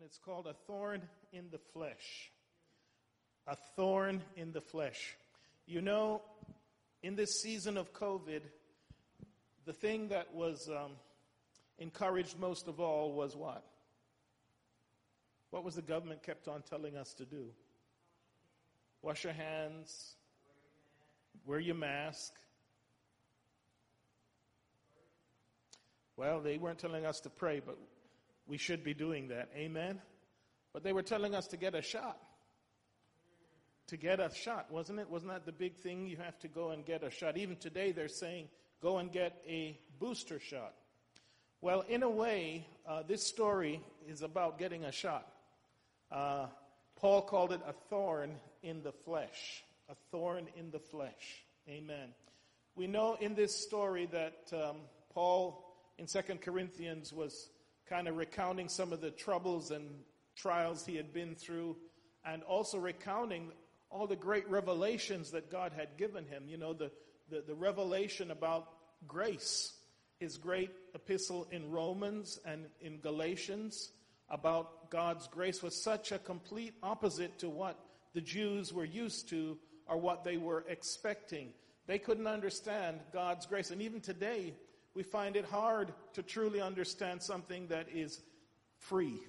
[0.00, 2.32] and it's called A Thorn in the Flesh.
[3.46, 5.14] A Thorn in the Flesh.
[5.66, 6.22] You know,
[7.02, 8.40] in this season of COVID,
[9.66, 10.92] the thing that was um,
[11.78, 13.62] encouraged most of all was what?
[15.50, 17.48] What was the government kept on telling us to do?
[19.02, 20.14] Wash your hands,
[21.44, 22.32] wear your mask.
[26.16, 27.76] Well, they weren't telling us to pray, but
[28.50, 29.48] we should be doing that.
[29.54, 30.00] Amen?
[30.72, 32.18] But they were telling us to get a shot.
[33.86, 35.08] To get a shot, wasn't it?
[35.08, 36.08] Wasn't that the big thing?
[36.08, 37.36] You have to go and get a shot.
[37.36, 38.48] Even today, they're saying
[38.82, 40.74] go and get a booster shot.
[41.60, 45.26] Well, in a way, uh, this story is about getting a shot.
[46.10, 46.46] Uh,
[46.96, 48.32] Paul called it a thorn
[48.64, 49.62] in the flesh.
[49.88, 51.44] A thorn in the flesh.
[51.68, 52.08] Amen.
[52.74, 54.76] We know in this story that um,
[55.14, 55.64] Paul
[55.98, 57.48] in 2 Corinthians was
[57.90, 59.84] kind of recounting some of the troubles and
[60.36, 61.76] trials he had been through,
[62.24, 63.50] and also recounting
[63.90, 66.44] all the great revelations that God had given him.
[66.46, 66.92] You know, the,
[67.28, 68.68] the, the revelation about
[69.08, 69.72] grace,
[70.20, 73.90] his great epistle in Romans and in Galatians
[74.28, 77.76] about God's grace was such a complete opposite to what
[78.14, 81.48] the Jews were used to or what they were expecting.
[81.88, 83.72] They couldn't understand God's grace.
[83.72, 84.54] And even today,
[84.94, 88.20] we find it hard to truly understand something that is
[88.78, 89.20] free.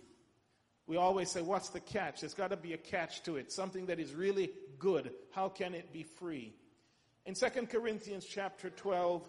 [0.88, 2.22] We always say, What's the catch?
[2.22, 5.12] There's got to be a catch to it, something that is really good.
[5.32, 6.54] How can it be free?
[7.26, 9.28] In 2 Corinthians chapter 12,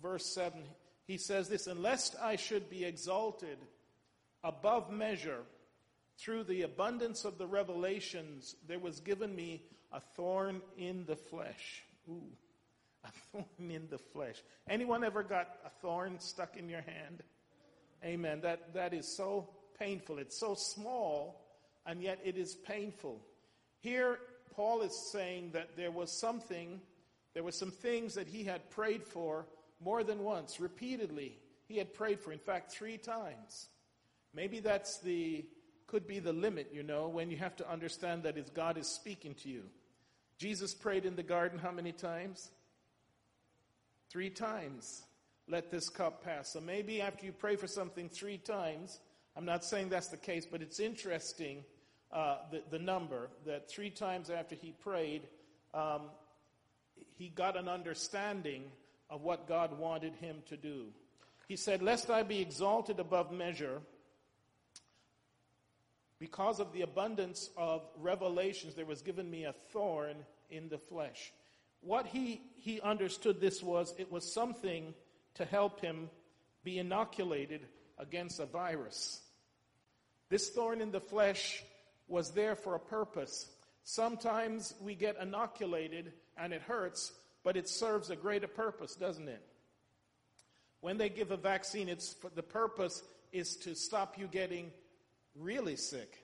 [0.00, 0.62] verse 7,
[1.06, 3.58] he says this, Unless I should be exalted
[4.42, 5.42] above measure
[6.18, 9.62] through the abundance of the revelations, there was given me
[9.92, 11.82] a thorn in the flesh.
[12.08, 12.32] Ooh,
[13.04, 14.42] a thorn in the flesh.
[14.68, 17.22] Anyone ever got a thorn stuck in your hand?
[18.04, 18.40] Amen.
[18.42, 20.18] That, that is so painful.
[20.18, 21.44] It's so small,
[21.86, 23.20] and yet it is painful.
[23.80, 24.18] Here,
[24.54, 26.80] Paul is saying that there was something,
[27.34, 29.46] there were some things that he had prayed for
[29.80, 31.38] more than once, repeatedly.
[31.66, 33.68] He had prayed for, in fact, three times.
[34.34, 35.44] Maybe that's the,
[35.86, 38.88] could be the limit, you know, when you have to understand that if God is
[38.88, 39.64] speaking to you.
[40.38, 42.50] Jesus prayed in the garden how many times?
[44.14, 45.02] Three times.
[45.48, 46.52] Let this cup pass.
[46.52, 49.00] So maybe after you pray for something three times,
[49.36, 51.64] I'm not saying that's the case, but it's interesting
[52.12, 55.22] uh, the, the number that three times after he prayed,
[55.74, 56.02] um,
[57.16, 58.62] he got an understanding
[59.10, 60.84] of what God wanted him to do.
[61.48, 63.80] He said, Lest I be exalted above measure,
[66.20, 70.14] because of the abundance of revelations, there was given me a thorn
[70.50, 71.32] in the flesh.
[71.84, 74.94] What he, he understood this was it was something
[75.34, 76.08] to help him
[76.62, 77.60] be inoculated
[77.98, 79.20] against a virus.
[80.30, 81.62] This thorn in the flesh
[82.08, 83.50] was there for a purpose.
[83.82, 87.12] Sometimes we get inoculated and it hurts,
[87.42, 89.42] but it serves a greater purpose, doesn't it?
[90.80, 94.70] When they give a vaccine, it's the purpose is to stop you getting
[95.38, 96.18] really sick.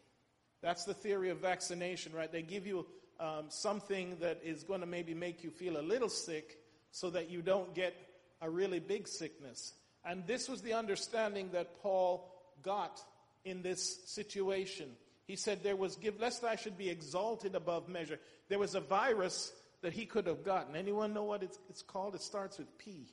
[0.63, 2.31] That's the theory of vaccination, right?
[2.31, 2.87] They give you
[3.21, 6.59] um, something that is going to maybe make you feel a little sick
[6.91, 7.95] so that you don't get
[8.41, 9.75] a really big sickness.
[10.05, 12.33] And this was the understanding that Paul
[12.63, 13.01] got
[13.45, 14.89] in this situation.
[15.27, 18.19] He said there was give lest I should be exalted above measure.
[18.49, 19.53] There was a virus
[19.83, 20.75] that he could have gotten.
[20.75, 22.15] Anyone know what it's, it's called?
[22.15, 23.07] It starts with P.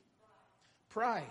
[0.89, 1.23] Pride.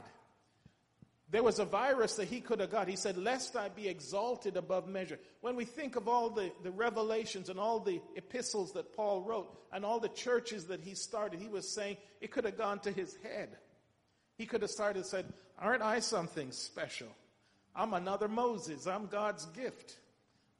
[1.28, 2.86] There was a virus that he could have got.
[2.86, 5.18] He said, Lest I be exalted above measure.
[5.40, 9.52] When we think of all the, the revelations and all the epistles that Paul wrote
[9.72, 12.92] and all the churches that he started, he was saying it could have gone to
[12.92, 13.56] his head.
[14.38, 15.26] He could have started and said,
[15.58, 17.08] Aren't I something special?
[17.74, 18.86] I'm another Moses.
[18.86, 19.96] I'm God's gift.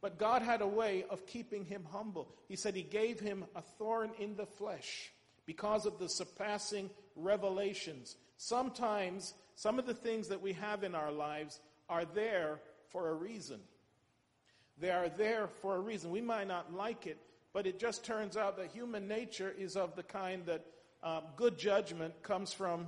[0.01, 2.29] But God had a way of keeping him humble.
[2.49, 5.13] He said he gave him a thorn in the flesh
[5.47, 8.17] because of the surpassing revelations.
[8.37, 13.15] Sometimes some of the things that we have in our lives are there for a
[13.15, 13.59] reason.
[14.79, 16.11] They are there for a reason.
[16.11, 17.17] We might not like it,
[17.55, 20.65] but it just turns out that human nature is of the kind that
[21.03, 22.87] um, good judgment comes from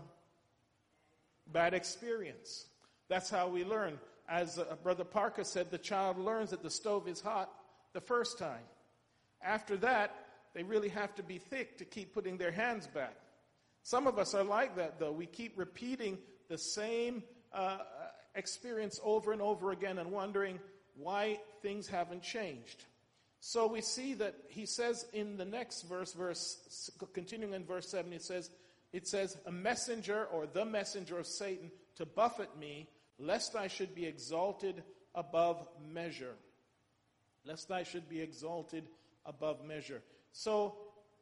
[1.51, 2.67] bad experience.
[3.09, 3.99] That's how we learn.
[4.29, 7.51] As uh, Brother Parker said, the child learns that the stove is hot
[7.95, 8.61] the first time.
[9.41, 10.15] After that,
[10.53, 13.15] they really have to be thick to keep putting their hands back.
[13.83, 15.13] Some of us are like that, though.
[15.13, 17.23] We keep repeating the same
[17.53, 17.79] uh,
[18.35, 20.59] experience over and over again and wondering
[20.97, 22.85] why things haven't changed.
[23.41, 28.13] So we see that he says in the next verse, verse continuing in verse 7,
[28.13, 28.51] it says,
[28.93, 33.95] it says, a messenger or the messenger of Satan to buffet me, lest I should
[33.95, 34.83] be exalted
[35.15, 36.35] above measure.
[37.45, 38.89] lest I should be exalted
[39.25, 40.03] above measure.
[40.33, 40.77] So,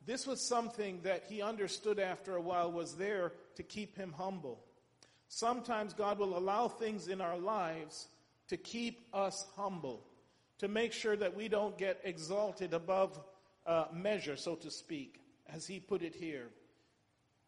[0.05, 4.61] this was something that he understood after a while was there to keep him humble.
[5.28, 8.08] Sometimes God will allow things in our lives
[8.49, 10.06] to keep us humble,
[10.58, 13.19] to make sure that we don't get exalted above
[13.67, 15.20] uh, measure, so to speak,
[15.52, 16.49] as he put it here.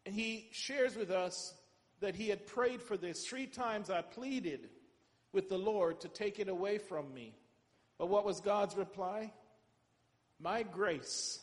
[0.05, 1.53] And he shares with us
[2.01, 3.25] that he had prayed for this.
[3.25, 4.69] Three times I pleaded
[5.31, 7.35] with the Lord to take it away from me.
[7.97, 9.31] But what was God's reply?
[10.39, 11.39] My grace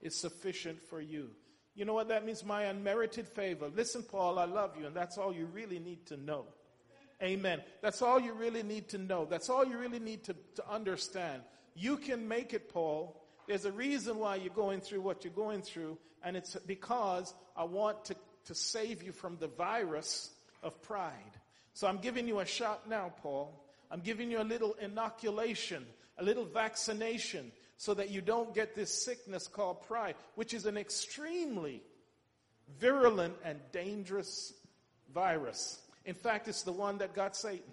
[0.00, 1.30] is sufficient for you.
[1.78, 2.44] You know what that means?
[2.44, 3.70] My unmerited favor.
[3.72, 6.44] Listen, Paul, I love you, and that's all you really need to know.
[7.22, 7.62] Amen.
[7.82, 9.26] That's all you really need to know.
[9.26, 11.42] That's all you really need to, to understand.
[11.76, 13.22] You can make it, Paul.
[13.46, 17.62] There's a reason why you're going through what you're going through, and it's because I
[17.62, 18.16] want to,
[18.46, 20.30] to save you from the virus
[20.64, 21.12] of pride.
[21.74, 23.54] So I'm giving you a shot now, Paul.
[23.88, 25.86] I'm giving you a little inoculation,
[26.18, 30.76] a little vaccination so that you don't get this sickness called pride, which is an
[30.76, 31.80] extremely
[32.80, 34.52] virulent and dangerous
[35.14, 35.80] virus.
[36.04, 37.72] In fact, it's the one that got Satan.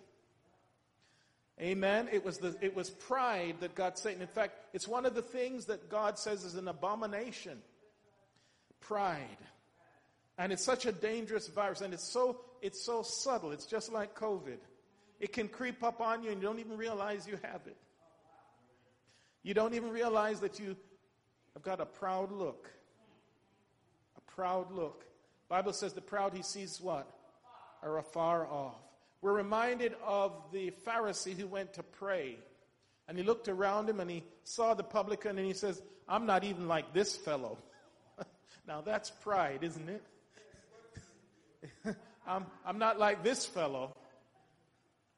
[1.60, 2.08] Amen.
[2.12, 4.22] It was the, it was pride that got Satan.
[4.22, 7.58] In fact, it's one of the things that God says is an abomination.
[8.82, 9.38] Pride.
[10.38, 13.52] And it's such a dangerous virus and it's so, it's so subtle.
[13.52, 14.58] It's just like COVID.
[15.20, 17.78] It can creep up on you and you don't even realize you have it.
[19.46, 20.76] You don't even realize that you
[21.54, 22.68] have got a proud look.
[24.18, 25.06] A proud look.
[25.50, 27.08] Bible says the proud he sees what?
[27.84, 28.82] Are afar off.
[29.22, 32.40] We're reminded of the Pharisee who went to pray.
[33.08, 36.44] And he looked around him and he saw the publican and he says, I'm not
[36.44, 37.60] even like this fellow.
[38.68, 40.04] now that's pride, isn't it?
[42.28, 43.96] I'm, I'm not like this fellow.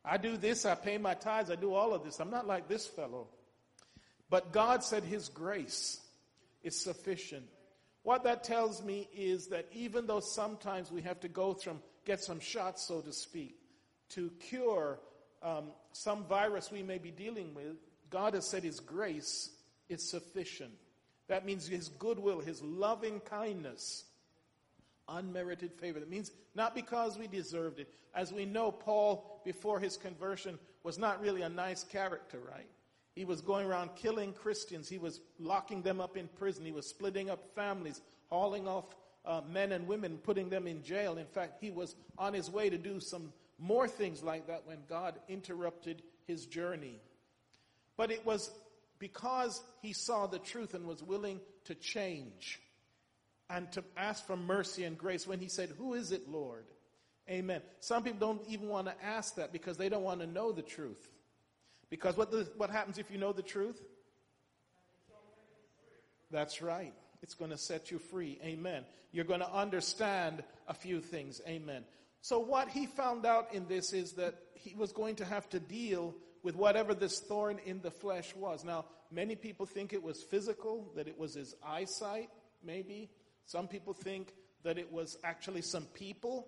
[0.03, 2.19] I do this, I pay my tithes, I do all of this.
[2.19, 3.27] I'm not like this fellow.
[4.29, 6.01] But God said His grace
[6.63, 7.45] is sufficient.
[8.03, 12.23] What that tells me is that even though sometimes we have to go through, get
[12.23, 13.57] some shots, so to speak,
[14.09, 14.99] to cure
[15.43, 17.75] um, some virus we may be dealing with,
[18.09, 19.51] God has said His grace
[19.89, 20.71] is sufficient.
[21.27, 24.05] That means His goodwill, His loving kindness,
[25.09, 25.99] unmerited favor.
[25.99, 27.89] That means not because we deserved it.
[28.13, 32.67] As we know, Paul, before his conversion, was not really a nice character, right?
[33.17, 34.87] He was going around killing Christians.
[34.87, 36.63] He was locking them up in prison.
[36.63, 37.99] He was splitting up families,
[38.29, 38.85] hauling off
[39.25, 41.17] uh, men and women, putting them in jail.
[41.17, 44.77] In fact, he was on his way to do some more things like that when
[44.87, 47.01] God interrupted his journey.
[47.97, 48.51] But it was
[48.99, 52.61] because he saw the truth and was willing to change
[53.49, 56.65] and to ask for mercy and grace when he said, Who is it, Lord?
[57.27, 57.61] Amen.
[57.79, 60.61] Some people don't even want to ask that because they don't want to know the
[60.61, 61.09] truth.
[61.89, 63.81] Because what, the, what happens if you know the truth?
[66.31, 66.93] That's right.
[67.21, 68.39] It's going to set you free.
[68.43, 68.83] Amen.
[69.11, 71.41] You're going to understand a few things.
[71.47, 71.83] Amen.
[72.21, 75.59] So, what he found out in this is that he was going to have to
[75.59, 76.13] deal
[76.43, 78.63] with whatever this thorn in the flesh was.
[78.63, 82.29] Now, many people think it was physical, that it was his eyesight,
[82.63, 83.09] maybe.
[83.45, 86.47] Some people think that it was actually some people.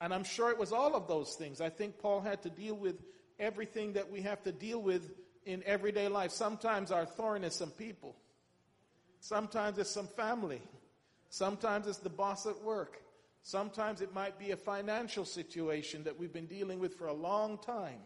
[0.00, 1.60] And I'm sure it was all of those things.
[1.60, 3.02] I think Paul had to deal with
[3.40, 5.10] everything that we have to deal with
[5.44, 6.30] in everyday life.
[6.30, 8.14] Sometimes our thorn is some people.
[9.20, 10.62] Sometimes it's some family.
[11.28, 13.02] Sometimes it's the boss at work.
[13.42, 17.58] Sometimes it might be a financial situation that we've been dealing with for a long
[17.58, 18.00] time.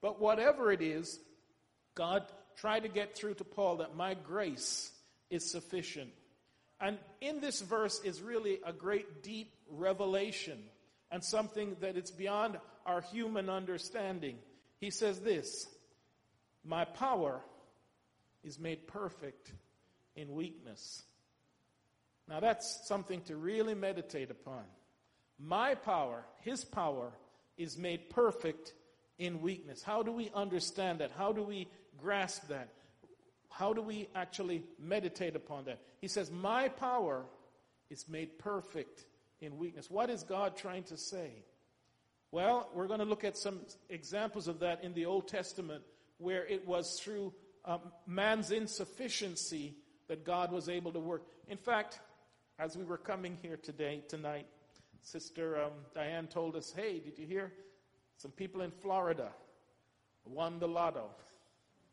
[0.00, 1.18] But whatever it is,
[1.94, 2.24] God
[2.56, 4.90] tried to get through to Paul that my grace
[5.30, 6.10] is sufficient.
[6.80, 10.58] And in this verse is really a great deep revelation
[11.10, 14.38] and something that it's beyond our human understanding.
[14.78, 15.66] He says this
[16.64, 17.40] My power
[18.42, 19.52] is made perfect
[20.16, 21.02] in weakness.
[22.28, 24.64] Now that's something to really meditate upon.
[25.38, 27.12] My power, His power,
[27.56, 28.72] is made perfect
[29.18, 29.82] in weakness.
[29.82, 31.10] How do we understand that?
[31.10, 32.68] How do we grasp that?
[33.50, 35.80] How do we actually meditate upon that?
[36.00, 37.24] He says, My power
[37.90, 39.04] is made perfect
[39.40, 39.90] in weakness.
[39.90, 41.30] What is God trying to say?
[42.30, 45.82] Well, we're going to look at some examples of that in the Old Testament
[46.18, 47.32] where it was through
[47.64, 49.74] um, man's insufficiency
[50.08, 51.22] that God was able to work.
[51.48, 52.00] In fact,
[52.58, 54.46] as we were coming here today, tonight,
[55.00, 57.50] Sister um, Diane told us, hey, did you hear?
[58.18, 59.30] Some people in Florida
[60.26, 61.08] won the lotto.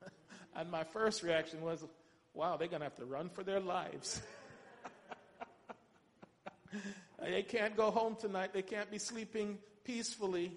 [0.56, 1.86] and my first reaction was,
[2.34, 4.22] wow, they're going to have to run for their lives.
[7.22, 8.52] they can't go home tonight.
[8.54, 10.52] They can't be sleeping peacefully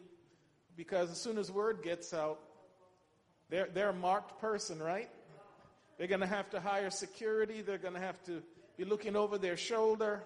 [0.76, 2.40] because as soon as word gets out,
[3.50, 5.08] They're, they're a marked person, right?
[5.96, 7.62] They're going to have to hire security.
[7.62, 8.42] They're going to have to
[8.76, 10.22] be looking over their shoulder.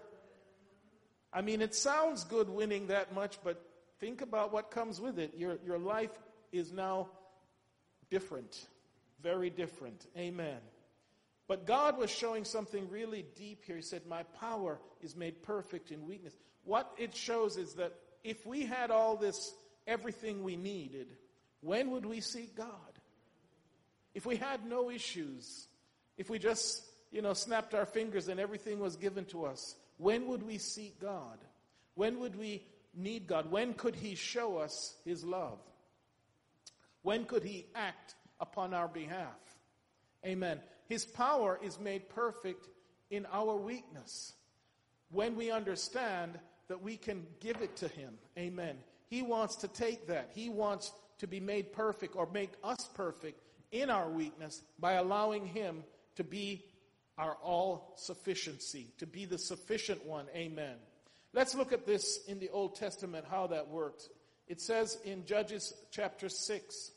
[1.33, 3.65] I mean, it sounds good winning that much, but
[4.01, 5.35] think about what comes with it.
[5.37, 6.11] Your, your life
[6.51, 7.09] is now
[8.11, 8.67] different,
[9.23, 10.05] very different.
[10.19, 10.59] Amen.
[11.49, 13.77] But God was showing something really deep here.
[13.77, 16.35] He said, My power is made perfect in weakness.
[16.65, 17.93] What it shows is that
[18.25, 19.53] if we had all this,
[19.87, 21.09] everything we needed,
[21.61, 22.69] when would we seek God?
[24.15, 25.67] If we had no issues,
[26.17, 30.27] if we just, you know, snapped our fingers and everything was given to us, when
[30.29, 31.39] would we seek God?
[31.95, 32.65] When would we
[32.95, 33.51] need God?
[33.51, 35.59] When could He show us His love?
[37.03, 39.39] When could He act upon our behalf?
[40.27, 40.61] Amen.
[40.89, 42.69] His power is made perfect
[43.11, 44.35] in our weakness.
[45.11, 46.39] When we understand
[46.69, 48.15] that we can give it to Him.
[48.39, 48.77] Amen.
[49.09, 50.31] He wants to take that.
[50.35, 53.41] He wants to be made perfect or make us perfect
[53.71, 55.85] in our weakness by allowing Him
[56.17, 56.65] to be
[57.19, 60.27] our all sufficiency, to be the sufficient one.
[60.35, 60.77] Amen.
[61.33, 64.09] Let's look at this in the Old Testament, how that worked.
[64.49, 66.91] It says in Judges chapter 6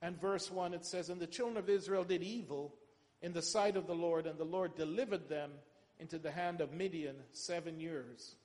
[0.00, 2.74] and verse 1, it says, And the children of Israel did evil
[3.20, 5.50] in the sight of the Lord, and the Lord delivered them
[5.98, 8.36] into the hand of Midian seven years.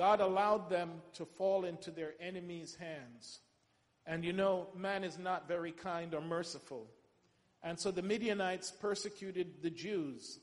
[0.00, 3.40] God allowed them to fall into their enemies' hands.
[4.06, 6.86] And you know, man is not very kind or merciful.
[7.62, 10.38] And so the Midianites persecuted the Jews.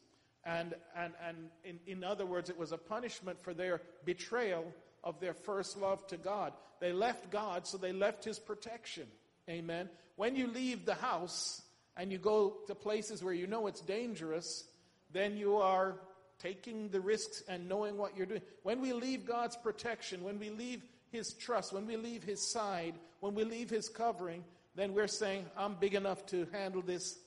[0.45, 4.63] And, and, and in, in other words, it was a punishment for their betrayal
[5.03, 6.53] of their first love to God.
[6.79, 9.07] They left God, so they left His protection.
[9.49, 9.89] Amen.
[10.17, 11.63] When you leave the house
[11.95, 14.65] and you go to places where you know it's dangerous,
[15.11, 15.95] then you are
[16.39, 18.41] taking the risks and knowing what you're doing.
[18.63, 22.93] When we leave God's protection, when we leave His trust, when we leave His side,
[23.19, 24.43] when we leave His covering,
[24.75, 27.17] then we're saying, I'm big enough to handle this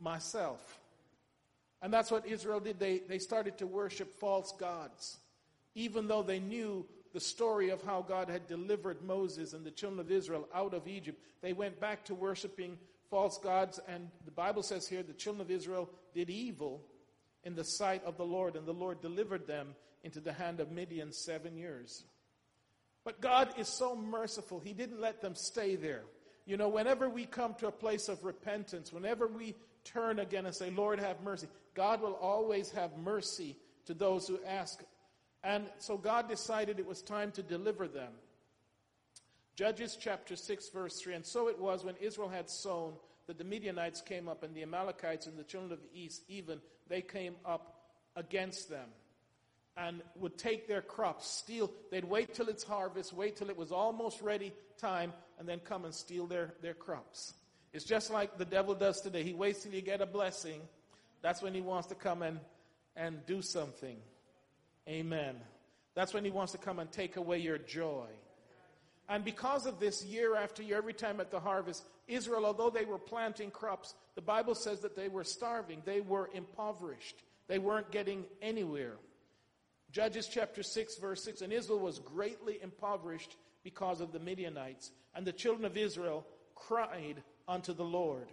[0.00, 0.80] myself.
[1.80, 2.80] And that's what Israel did.
[2.80, 5.18] They, they started to worship false gods,
[5.74, 6.84] even though they knew
[7.14, 10.88] the story of how God had delivered Moses and the children of Israel out of
[10.88, 11.22] Egypt.
[11.40, 12.76] They went back to worshiping
[13.10, 16.82] false gods, and the Bible says here the children of Israel did evil
[17.44, 20.70] in the sight of the Lord, and the Lord delivered them into the hand of
[20.70, 22.04] Midian seven years.
[23.04, 26.02] But God is so merciful, He didn't let them stay there.
[26.46, 29.54] You know, whenever we come to a place of repentance, whenever we
[29.84, 34.38] turn again and say, Lord, have mercy, God will always have mercy to those who
[34.46, 34.82] ask.
[35.44, 38.12] And so God decided it was time to deliver them.
[39.56, 41.14] Judges chapter 6, verse 3.
[41.14, 42.94] And so it was when Israel had sown
[43.28, 46.60] that the Midianites came up, and the Amalekites and the children of the east, even,
[46.88, 47.76] they came up
[48.16, 48.88] against them
[49.76, 51.70] and would take their crops, steal.
[51.90, 55.84] They'd wait till it's harvest, wait till it was almost ready time, and then come
[55.84, 57.34] and steal their, their crops.
[57.72, 59.22] It's just like the devil does today.
[59.22, 60.60] He waits till you get a blessing.
[61.22, 62.40] That's when he wants to come and,
[62.96, 63.98] and do something.
[64.88, 65.36] Amen.
[65.94, 68.06] That's when he wants to come and take away your joy.
[69.08, 72.84] And because of this, year after year, every time at the harvest, Israel, although they
[72.84, 75.80] were planting crops, the Bible says that they were starving.
[75.84, 77.22] They were impoverished.
[77.46, 78.96] They weren't getting anywhere.
[79.90, 84.90] Judges chapter 6, verse 6 And Israel was greatly impoverished because of the Midianites.
[85.14, 88.28] And the children of Israel cried unto the Lord.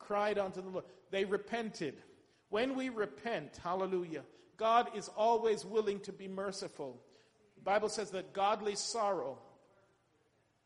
[0.00, 0.84] Cried unto the Lord.
[1.12, 1.94] They repented.
[2.48, 4.24] When we repent, hallelujah,
[4.56, 7.00] God is always willing to be merciful.
[7.54, 9.38] The Bible says that godly sorrow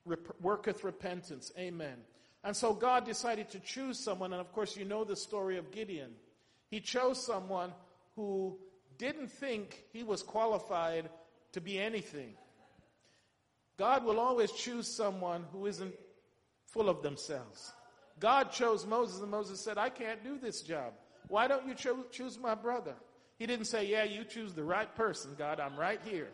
[0.05, 1.53] rep- worketh repentance.
[1.59, 1.97] Amen.
[2.43, 5.71] And so God decided to choose someone, and of course, you know the story of
[5.71, 6.11] Gideon.
[6.71, 7.73] He chose someone
[8.17, 8.59] who
[8.99, 11.09] didn't think he was qualified
[11.53, 12.35] to be anything.
[13.77, 15.95] God will always choose someone who isn't
[16.67, 17.73] full of themselves.
[18.21, 20.93] God chose Moses, and Moses said, I can't do this job.
[21.29, 22.95] Why don't you cho- choose my brother?
[23.39, 25.59] He didn't say, Yeah, you choose the right person, God.
[25.59, 26.29] I'm right here.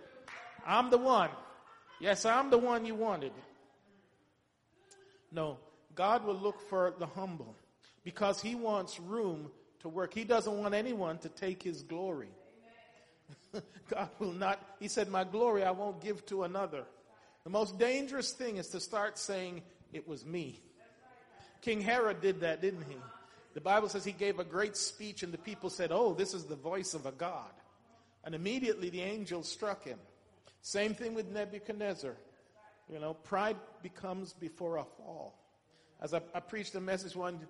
[0.66, 1.30] I'm the one.
[2.00, 3.32] Yes, I'm the one you wanted.
[5.32, 5.58] No,
[5.94, 7.56] God will look for the humble
[8.04, 10.14] because He wants room to work.
[10.14, 12.30] He doesn't want anyone to take His glory.
[13.90, 16.84] God will not, He said, My glory I won't give to another.
[17.44, 20.60] The most dangerous thing is to start saying, It was me.
[21.62, 22.96] King Herod did that, didn't he?
[23.52, 26.44] The Bible says he gave a great speech, and the people said, Oh, this is
[26.44, 27.50] the voice of a God.
[28.24, 29.98] And immediately the angel struck him.
[30.62, 32.16] Same thing with Nebuchadnezzar.
[32.90, 35.38] You know, pride becomes before a fall.
[36.00, 37.40] As I, I preached a message one,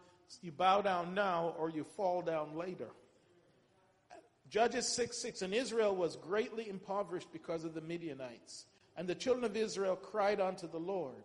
[0.43, 2.89] you bow down now or you fall down later.
[4.51, 8.67] Judges 6 6, and Israel was greatly impoverished because of the Midianites.
[8.97, 11.25] And the children of Israel cried unto the Lord.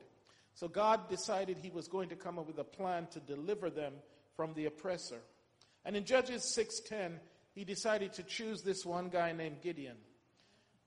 [0.54, 3.94] So God decided he was going to come up with a plan to deliver them
[4.38, 5.20] from the oppressor.
[5.84, 7.20] And in Judges 6:10,
[7.54, 9.98] he decided to choose this one guy named Gideon.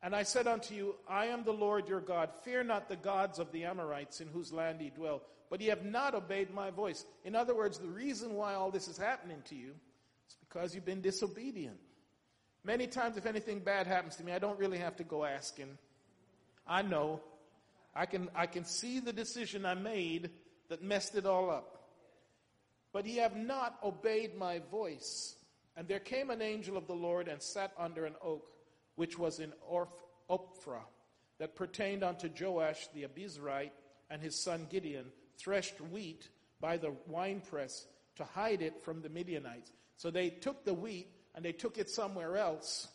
[0.02, 2.30] And I said unto you, I am the Lord your God.
[2.44, 5.84] Fear not the gods of the Amorites in whose land ye dwell, but ye have
[5.84, 7.04] not obeyed my voice.
[7.24, 9.72] In other words, the reason why all this is happening to you
[10.28, 11.78] is because you've been disobedient.
[12.62, 15.78] Many times, if anything bad happens to me, I don't really have to go asking.
[16.66, 17.20] I know.
[17.94, 20.30] I can, I can see the decision I made
[20.68, 21.74] that messed it all up.
[22.92, 25.34] But ye have not obeyed my voice.
[25.76, 28.48] And there came an angel of the Lord and sat under an oak
[28.98, 29.52] which was in
[30.28, 30.82] Ophrah,
[31.38, 33.70] that pertained unto Joash the Abiezrite
[34.10, 35.04] and his son Gideon,
[35.38, 36.28] threshed wheat
[36.60, 37.86] by the winepress
[38.16, 39.70] to hide it from the Midianites.
[39.98, 42.88] So they took the wheat and they took it somewhere else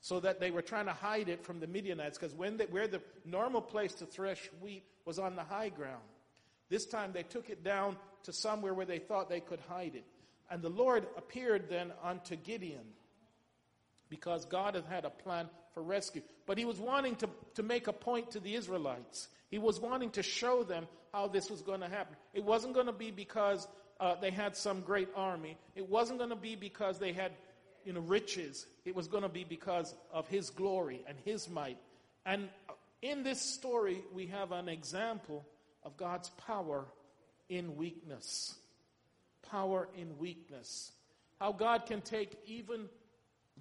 [0.00, 3.02] so that they were trying to hide it from the Midianites because when where the
[3.26, 6.02] normal place to thresh wheat was on the high ground.
[6.70, 10.06] This time they took it down to somewhere where they thought they could hide it.
[10.50, 12.86] And the Lord appeared then unto Gideon
[14.08, 16.22] because God had had a plan for rescue.
[16.46, 19.28] But he was wanting to, to make a point to the Israelites.
[19.50, 22.16] He was wanting to show them how this was going to happen.
[22.34, 23.66] It wasn't going to be because
[24.00, 25.56] uh, they had some great army.
[25.74, 27.32] It wasn't going to be because they had
[27.84, 28.66] you know, riches.
[28.84, 31.78] It was going to be because of his glory and his might.
[32.24, 32.48] And
[33.00, 35.46] in this story, we have an example
[35.84, 36.84] of God's power
[37.48, 38.56] in weakness.
[39.50, 40.90] Power in weakness.
[41.40, 42.88] How God can take even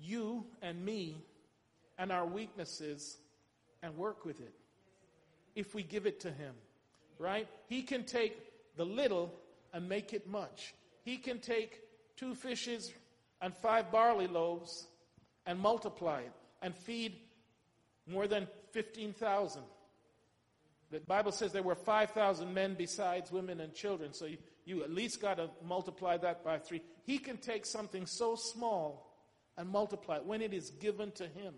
[0.02, 1.18] you and me
[1.98, 3.18] and our weaknesses
[3.82, 4.54] and work with it
[5.56, 6.54] if we give it to Him,
[7.18, 7.48] right?
[7.68, 8.38] He can take
[8.76, 9.34] the little
[9.74, 10.74] and make it much.
[11.04, 11.82] He can take
[12.18, 12.92] two fishes
[13.42, 14.88] and five barley loaves
[15.46, 17.14] and multiply it and feed
[18.08, 19.62] more than 15,000.
[20.92, 24.92] The Bible says there were 5,000 men besides women and children, so you, you at
[24.92, 26.82] least got to multiply that by three.
[27.06, 29.05] He can take something so small
[29.58, 31.54] and multiply it when it is given to him.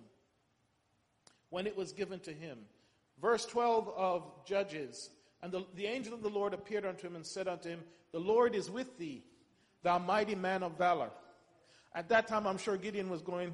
[1.50, 2.58] When it was given to him.
[3.22, 5.10] Verse 12 of Judges.
[5.42, 7.80] And the, the angel of the Lord appeared unto him and said unto him,
[8.12, 9.24] The Lord is with thee,
[9.84, 11.10] thou mighty man of valor.
[11.94, 13.54] At that time, I'm sure Gideon was going,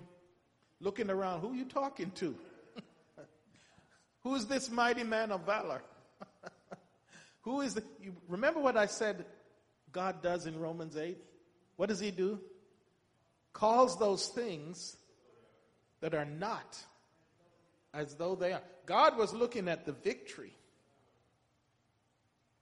[0.79, 2.35] looking around, who are you talking to?
[4.23, 5.81] Who's this mighty man of valor?
[7.41, 9.25] Who is the, you remember what I said
[9.91, 11.17] God does in Romans 8?
[11.75, 12.39] What does he do?
[13.53, 14.97] Calls those things
[16.01, 16.77] that are not
[17.93, 18.61] as though they are.
[18.85, 20.53] God was looking at the victory.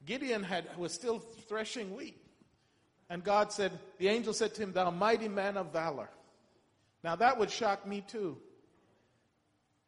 [0.05, 2.17] Gideon had, was still threshing wheat.
[3.09, 6.09] And God said, the angel said to him, Thou mighty man of valor.
[7.03, 8.37] Now that would shock me too.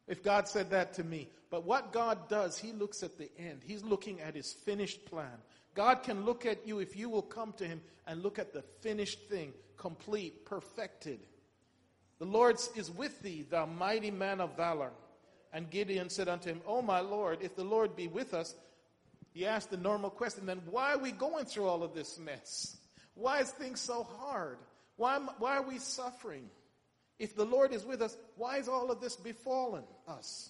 [0.08, 1.30] If God said that to me.
[1.50, 3.62] But what God does, He looks at the end.
[3.64, 5.38] He's looking at His finished plan.
[5.76, 8.64] God can look at you if you will come to Him and look at the
[8.82, 11.20] finished thing, complete, perfected.
[12.20, 14.92] The Lord is with thee, thou mighty man of valor.
[15.52, 18.56] And Gideon said unto him, O my Lord, if the Lord be with us,
[19.34, 22.78] he asked the normal question, then why are we going through all of this mess?
[23.16, 24.58] Why is things so hard?
[24.96, 26.50] Why, why are we suffering?
[27.20, 30.50] If the Lord is with us, why is all of this befallen us?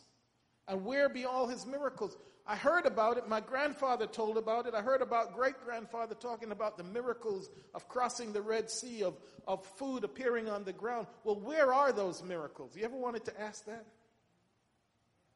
[0.67, 2.15] And where be all his miracles?
[2.45, 3.29] I heard about it.
[3.29, 4.73] My grandfather told about it.
[4.73, 9.17] I heard about great grandfather talking about the miracles of crossing the Red Sea, of,
[9.47, 11.07] of food appearing on the ground.
[11.23, 12.75] Well, where are those miracles?
[12.75, 13.85] You ever wanted to ask that?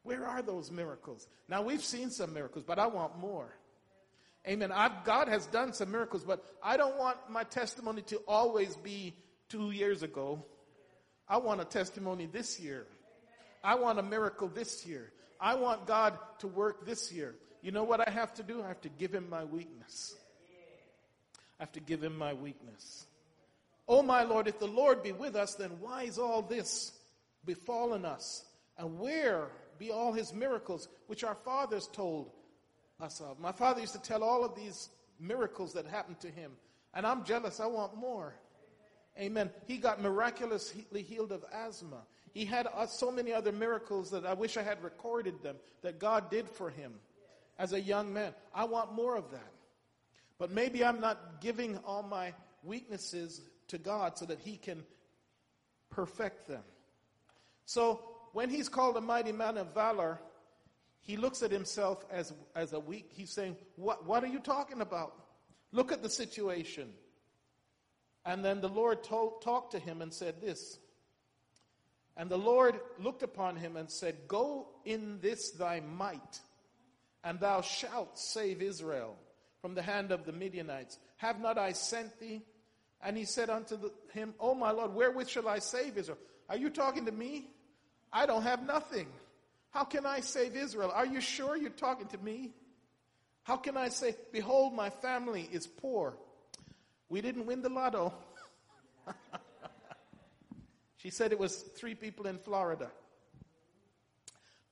[0.02, 1.26] Where are those miracles?
[1.48, 3.54] Now, we've seen some miracles, but I want more.
[4.46, 4.70] Amen.
[4.70, 9.14] I've, God has done some miracles, but I don't want my testimony to always be
[9.48, 10.44] two years ago.
[11.26, 12.86] I want a testimony this year.
[13.64, 15.12] I want a miracle this year.
[15.40, 17.34] I want God to work this year.
[17.62, 18.62] You know what I have to do?
[18.62, 20.16] I have to give him my weakness.
[21.58, 23.06] I have to give him my weakness.
[23.88, 26.92] Oh, my Lord, if the Lord be with us, then why is all this
[27.44, 28.44] befallen us?
[28.76, 29.48] And where
[29.78, 32.30] be all his miracles which our fathers told
[33.00, 33.40] us of?
[33.40, 36.52] My father used to tell all of these miracles that happened to him.
[36.94, 37.60] And I'm jealous.
[37.60, 38.34] I want more.
[39.18, 39.50] Amen.
[39.66, 42.02] He got miraculously healed of asthma.
[42.32, 45.98] He had uh, so many other miracles that I wish I had recorded them that
[45.98, 46.94] God did for him
[47.58, 48.34] as a young man.
[48.54, 49.52] I want more of that.
[50.38, 54.84] But maybe I'm not giving all my weaknesses to God so that he can
[55.90, 56.62] perfect them.
[57.64, 58.00] So
[58.32, 60.20] when he's called a mighty man of valor,
[61.00, 63.10] he looks at himself as, as a weak.
[63.12, 65.14] He's saying, what, what are you talking about?
[65.72, 66.90] Look at the situation.
[68.24, 70.78] And then the Lord told, talked to him and said this
[72.18, 76.40] and the Lord looked upon him and said, Go in this thy might,
[77.22, 79.16] and thou shalt save Israel
[79.62, 80.98] from the hand of the Midianites.
[81.18, 82.42] Have not I sent thee?
[83.00, 86.18] And he said unto the, him, O my Lord, wherewith shall I save Israel?
[86.48, 87.46] Are you talking to me?
[88.12, 89.06] I don't have nothing.
[89.70, 90.90] How can I save Israel?
[90.92, 92.50] Are you sure you're talking to me?
[93.44, 96.16] How can I say, Behold, my family is poor?
[97.08, 98.12] We didn't win the lotto.
[100.98, 102.90] she said it was three people in Florida.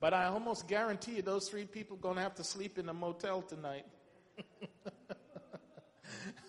[0.00, 2.88] But I almost guarantee you those three people are going to have to sleep in
[2.88, 3.86] a motel tonight.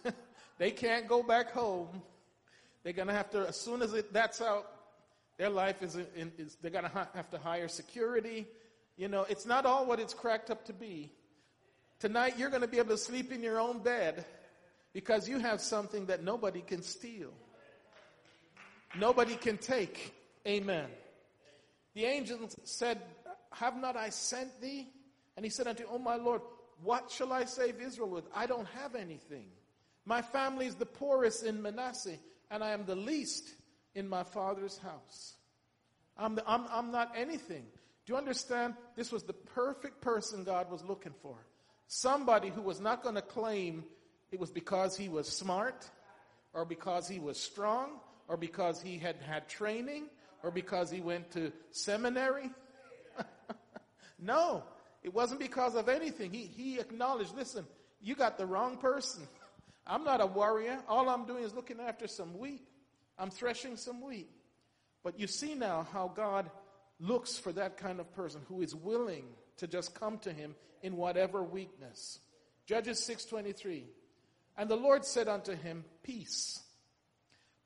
[0.58, 2.02] they can't go back home.
[2.84, 4.70] They're going to have to, as soon as it, that's out,
[5.38, 8.48] their life is, in, is they're going to ha- have to hire security.
[8.98, 11.12] You know, it's not all what it's cracked up to be.
[12.00, 14.26] Tonight, you're going to be able to sleep in your own bed
[14.94, 17.32] because you have something that nobody can steal,
[18.96, 20.14] nobody can take.
[20.48, 20.88] Amen.
[21.94, 23.02] The angel said,
[23.54, 24.88] Have not I sent thee?
[25.36, 26.42] And he said unto, him, Oh my Lord,
[26.84, 28.26] what shall I save Israel with?
[28.36, 29.46] I don't have anything.
[30.06, 32.18] My family is the poorest in Manasseh,
[32.50, 33.50] and I am the least
[33.96, 35.34] in my father's house.
[36.18, 37.66] I'm, the, I'm, I'm not anything.
[38.06, 38.76] Do you understand?
[38.96, 41.36] This was the perfect person God was looking for.
[41.88, 43.84] Somebody who was not going to claim
[44.32, 45.90] it was because he was smart,
[46.54, 47.92] or because he was strong,
[48.28, 50.06] or because he had had training,
[50.44, 52.50] or because he went to seminary.
[54.20, 54.64] no,
[55.04, 56.32] it wasn't because of anything.
[56.32, 57.66] He, he acknowledged, listen,
[58.02, 59.24] you got the wrong person.
[59.86, 60.80] I'm not a warrior.
[60.88, 62.68] All I'm doing is looking after some wheat.
[63.18, 64.30] I'm threshing some wheat.
[65.04, 66.50] But you see now how God
[67.00, 69.26] looks for that kind of person who is willing
[69.58, 72.20] to just come to him in whatever weakness.
[72.66, 73.86] Judges 6:23.
[74.58, 76.62] And the Lord said unto him, Peace.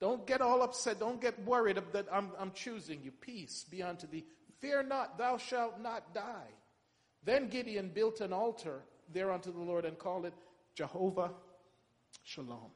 [0.01, 0.99] Don't get all upset.
[0.99, 3.11] Don't get worried that I'm, I'm choosing you.
[3.11, 4.25] Peace be unto thee.
[4.59, 6.49] Fear not, thou shalt not die.
[7.23, 8.81] Then Gideon built an altar
[9.13, 10.33] there unto the Lord and called it
[10.73, 11.31] Jehovah
[12.23, 12.71] Shalom.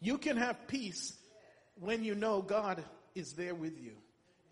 [0.00, 1.16] You can have peace
[1.80, 2.84] when you know God
[3.16, 3.96] is there with you.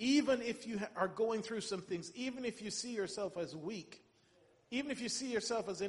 [0.01, 4.03] Even if you are going through some things, even if you see yourself as weak,
[4.71, 5.83] even if you see yourself as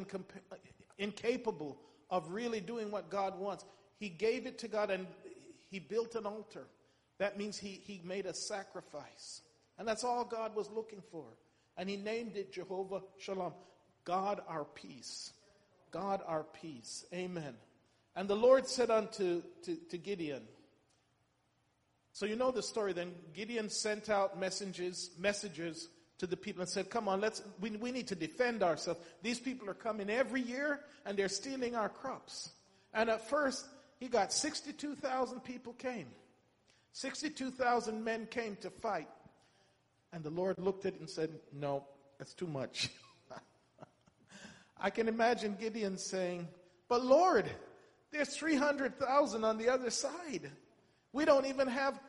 [0.98, 3.66] incapable of really doing what God wants,
[3.98, 5.08] He gave it to God and
[5.72, 6.68] He built an altar.
[7.18, 9.42] That means He, he made a sacrifice.
[9.80, 11.26] And that's all God was looking for.
[11.78, 13.54] And He named it Jehovah Shalom
[14.04, 15.34] God our peace.
[15.92, 17.06] God our peace.
[17.14, 17.56] Amen.
[18.16, 20.44] And the Lord said unto to, to Gideon,
[22.14, 23.14] so you know the story then.
[23.34, 27.92] Gideon sent out messages, messages to the people and said, come on, let's, we, we
[27.92, 29.00] need to defend ourselves.
[29.22, 32.50] These people are coming every year and they're stealing our crops.
[32.94, 33.66] And at first,
[34.02, 36.08] he got 62,000 people came.
[36.94, 39.08] 62,000 men came to fight.
[40.12, 41.86] And the Lord looked at it and said, no,
[42.18, 42.90] that's too much.
[44.82, 46.48] I can imagine Gideon saying,
[46.90, 47.46] but Lord,
[48.12, 50.50] there's 300,000 on the other side.
[51.14, 52.00] We don't even have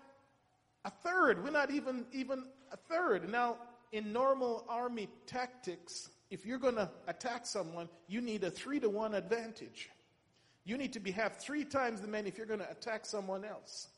[0.87, 1.45] a third.
[1.45, 3.31] We're not even, even a third.
[3.31, 3.59] Now,
[3.93, 8.89] in normal army tactics, if you're going to attack someone, you need a three to
[8.89, 9.91] one advantage.
[10.65, 13.45] You need to be, have three times the men if you're going to attack someone
[13.45, 13.89] else.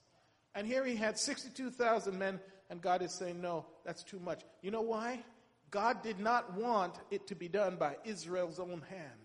[0.55, 4.42] And here he had 62,000 men, and God is saying, no, that's too much.
[4.62, 5.22] You know why?
[5.70, 9.20] God did not want it to be done by Israel's own hand.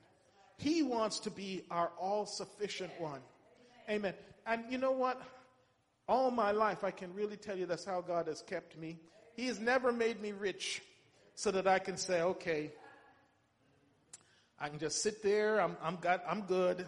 [0.57, 3.21] He wants to be our all sufficient one.
[3.89, 4.13] Amen.
[4.45, 5.21] And you know what?
[6.07, 8.99] All my life, I can really tell you that's how God has kept me.
[9.35, 10.81] He has never made me rich
[11.35, 12.71] so that I can say, okay,
[14.59, 15.61] I can just sit there.
[15.61, 16.85] I'm, I'm, got, I'm good.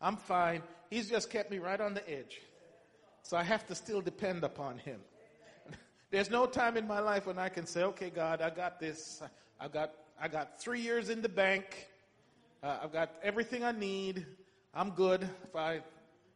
[0.00, 0.62] I'm fine.
[0.90, 2.40] He's just kept me right on the edge.
[3.22, 5.00] So I have to still depend upon Him.
[6.10, 9.22] There's no time in my life when I can say, okay, God, I got this.
[9.58, 11.88] I got, I got three years in the bank.
[12.62, 14.26] Uh, I've got everything I need.
[14.74, 15.22] I'm good.
[15.22, 15.80] If I,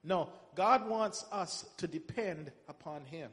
[0.02, 3.30] no, God wants us to depend upon Him.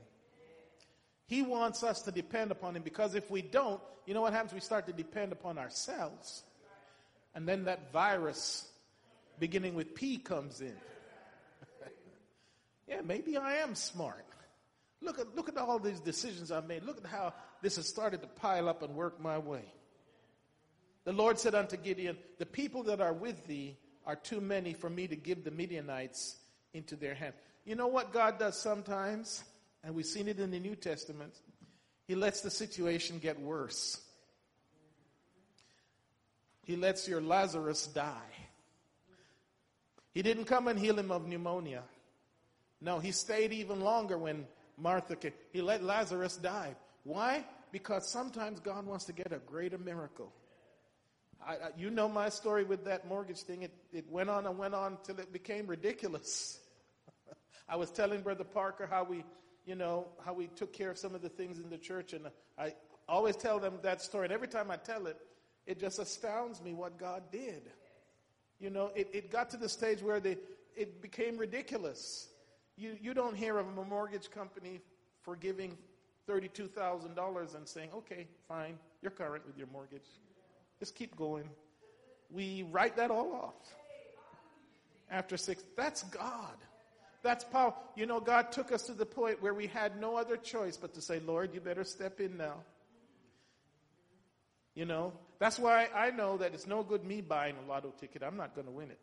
[1.28, 4.54] He wants us to depend upon Him because if we don't, you know what happens?
[4.54, 6.44] We start to depend upon ourselves.
[7.34, 8.68] And then that virus,
[9.40, 10.76] beginning with P, comes in.
[12.88, 14.26] yeah, maybe I am smart.
[15.02, 16.84] Look at, look at all these decisions I made.
[16.84, 19.66] Look at how this has started to pile up and work my way.
[21.04, 24.90] The Lord said unto Gideon, The people that are with thee are too many for
[24.90, 26.38] me to give the Midianites
[26.74, 27.34] into their hand.
[27.66, 29.44] You know what God does sometimes?
[29.84, 31.34] And we've seen it in the New Testament.
[32.08, 34.02] He lets the situation get worse.
[36.64, 38.35] He lets your Lazarus die.
[40.16, 41.84] He didn't come and heal him of pneumonia.
[42.80, 44.48] No, he stayed even longer when
[44.78, 45.34] Martha came.
[45.52, 46.74] He let Lazarus die.
[47.04, 47.46] Why?
[47.74, 50.32] Because sometimes God wants to get a greater miracle.
[51.46, 53.64] I, I, you know my story with that mortgage thing.
[53.64, 56.60] It, it went on and went on till it became ridiculous.
[57.70, 59.26] I was telling Brother Parker how we,
[59.66, 62.26] you know, how we took care of some of the things in the church, and
[62.58, 62.74] I
[63.10, 64.28] always tell them that story.
[64.28, 65.18] And every time I tell it,
[65.68, 67.64] it just astounds me what God did.
[68.60, 70.38] You know, it, it got to the stage where they,
[70.76, 72.28] it became ridiculous.
[72.78, 74.82] You, you don't hear of a mortgage company
[75.22, 75.78] forgiving
[76.30, 80.08] $32,000 and saying, okay, fine, you're current with your mortgage.
[80.80, 81.50] Just keep going.
[82.32, 83.76] We write that all off.
[85.10, 86.56] After six, that's God.
[87.22, 87.74] That's power.
[87.96, 90.94] You know, God took us to the point where we had no other choice but
[90.96, 92.56] to say, Lord, you better step in now.
[94.74, 98.24] You know, that's why I know that it's no good me buying a lotto ticket.
[98.24, 99.00] I'm not going to win it.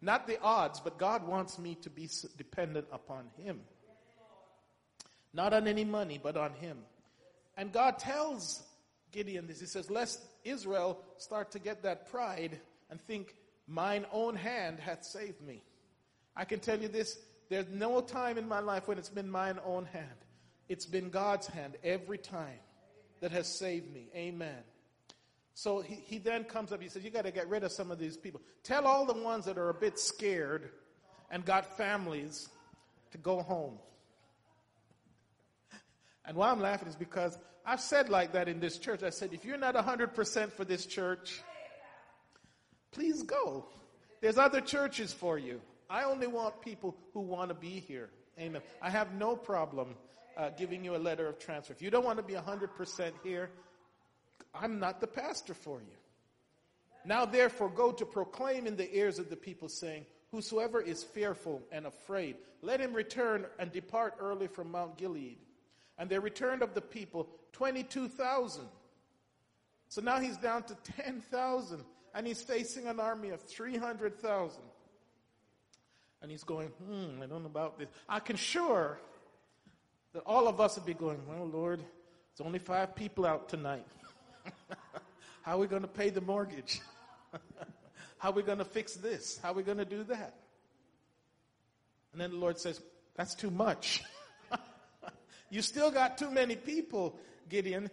[0.00, 3.60] Not the odds, but God wants me to be dependent upon Him.
[5.34, 6.78] Not on any money, but on Him.
[7.56, 8.62] And God tells
[9.12, 9.60] Gideon this.
[9.60, 13.34] He says, Lest Israel start to get that pride and think,
[13.66, 15.62] Mine own hand hath saved me.
[16.34, 17.18] I can tell you this
[17.50, 20.06] there's no time in my life when it's been mine own hand.
[20.68, 22.60] It's been God's hand every time
[23.20, 24.08] that has saved me.
[24.14, 24.62] Amen.
[25.58, 27.90] So he, he then comes up, he says, You got to get rid of some
[27.90, 28.40] of these people.
[28.62, 30.70] Tell all the ones that are a bit scared
[31.32, 32.48] and got families
[33.10, 33.76] to go home.
[36.24, 39.02] And why I'm laughing is because I've said like that in this church.
[39.02, 41.42] I said, if you're not 100% for this church,
[42.92, 43.66] please go.
[44.20, 45.60] There's other churches for you.
[45.90, 48.10] I only want people who want to be here.
[48.38, 48.62] Amen.
[48.80, 49.96] I have no problem
[50.36, 51.72] uh, giving you a letter of transfer.
[51.72, 53.50] If you don't want to be 100% here,
[54.54, 55.96] I'm not the pastor for you.
[57.04, 61.62] Now therefore go to proclaim in the ears of the people, saying, Whosoever is fearful
[61.72, 65.38] and afraid, let him return and depart early from Mount Gilead.
[65.96, 68.64] And they returned of the people 22,000.
[69.88, 71.82] So now he's down to 10,000,
[72.14, 74.60] and he's facing an army of 300,000.
[76.20, 77.88] And he's going, hmm, I don't know about this.
[78.08, 78.98] I can sure
[80.12, 81.80] that all of us would be going, well, Lord,
[82.32, 83.86] it's only five people out tonight.
[85.42, 86.80] How are we going to pay the mortgage?
[88.18, 89.38] How are we going to fix this?
[89.42, 90.34] How are we going to do that?
[92.12, 92.80] And then the Lord says,
[93.16, 94.02] That's too much.
[95.50, 97.90] you still got too many people, Gideon,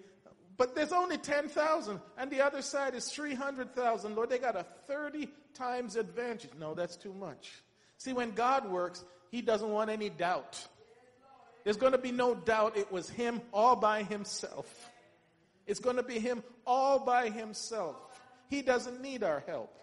[0.58, 4.16] but there's only 10,000, and the other side is 300,000.
[4.16, 6.52] Lord, they got a 30 times advantage.
[6.58, 7.52] No, that's too much.
[7.98, 10.66] See, when God works, He doesn't want any doubt.
[11.64, 14.92] There's going to be no doubt it was Him all by Himself.
[15.66, 17.96] It's going to be him all by himself.
[18.50, 19.76] He doesn't need our help.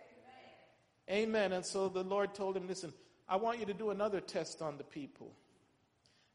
[1.10, 1.52] Amen.
[1.52, 2.92] And so the Lord told him, Listen,
[3.28, 5.32] I want you to do another test on the people.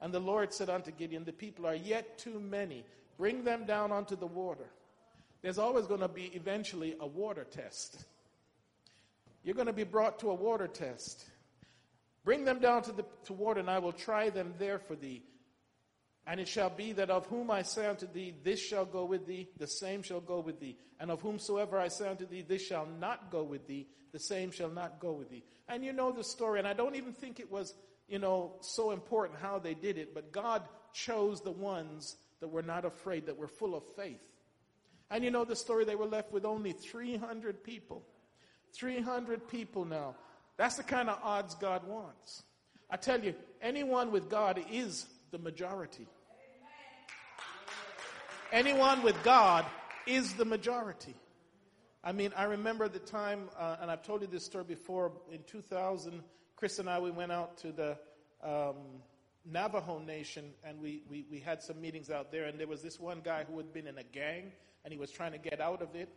[0.01, 2.83] And the Lord said unto Gideon, The people are yet too many.
[3.17, 4.69] Bring them down onto the water.
[5.41, 8.05] There's always going to be eventually a water test.
[9.43, 11.25] You're going to be brought to a water test.
[12.25, 15.23] Bring them down to the to water, and I will try them there for thee.
[16.29, 19.25] And it shall be that of whom I say unto thee, this shall go with
[19.25, 20.77] thee, the same shall go with thee.
[20.99, 24.51] And of whomsoever I say unto thee, this shall not go with thee, the same
[24.51, 25.45] shall not go with thee.
[25.69, 27.73] And you know the story, and I don't even think it was,
[28.09, 30.63] you know, so important how they did it, but God
[30.93, 34.19] chose the ones that were not afraid, that were full of faith.
[35.09, 38.03] And you know the story, they were left with only 300 people.
[38.73, 40.15] 300 people now.
[40.57, 42.43] That's the kind of odds God wants.
[42.89, 46.05] I tell you, anyone with God is the majority.
[48.53, 49.65] Anyone with God
[50.05, 51.13] is the majority.
[52.01, 55.11] I mean, I remember the time, uh, and I've told you this story before.
[55.29, 56.23] In 2000,
[56.55, 57.97] Chris and I, we went out to the
[58.41, 59.01] um,
[59.45, 62.45] Navajo Nation, and we, we, we had some meetings out there.
[62.45, 64.53] And there was this one guy who had been in a gang,
[64.85, 66.07] and he was trying to get out of it.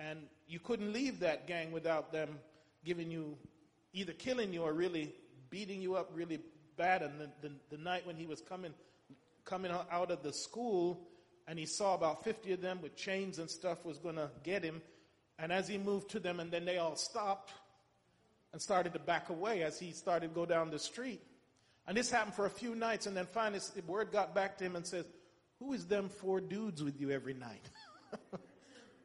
[0.00, 2.40] And you couldn't leave that gang without them
[2.84, 3.36] giving you
[3.92, 5.14] either killing you or really
[5.48, 6.40] beating you up really
[6.76, 7.02] bad.
[7.02, 8.74] And the, the, the night when he was coming,
[9.44, 11.06] coming out of the school,
[11.48, 14.62] and he saw about 50 of them with chains and stuff was going to get
[14.62, 14.82] him.
[15.38, 17.52] And as he moved to them, and then they all stopped
[18.52, 21.22] and started to back away as he started to go down the street.
[21.86, 24.64] And this happened for a few nights, and then finally the word got back to
[24.64, 25.06] him and says,
[25.58, 27.70] Who is them four dudes with you every night?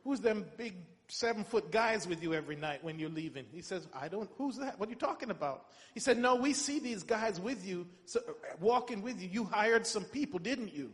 [0.03, 0.73] Who's them big
[1.08, 3.45] seven foot guys with you every night when you're leaving?
[3.53, 4.77] He says, I don't, who's that?
[4.77, 5.67] What are you talking about?
[5.93, 8.19] He said, No, we see these guys with you, so,
[8.60, 9.29] walking with you.
[9.32, 10.91] You hired some people, didn't you?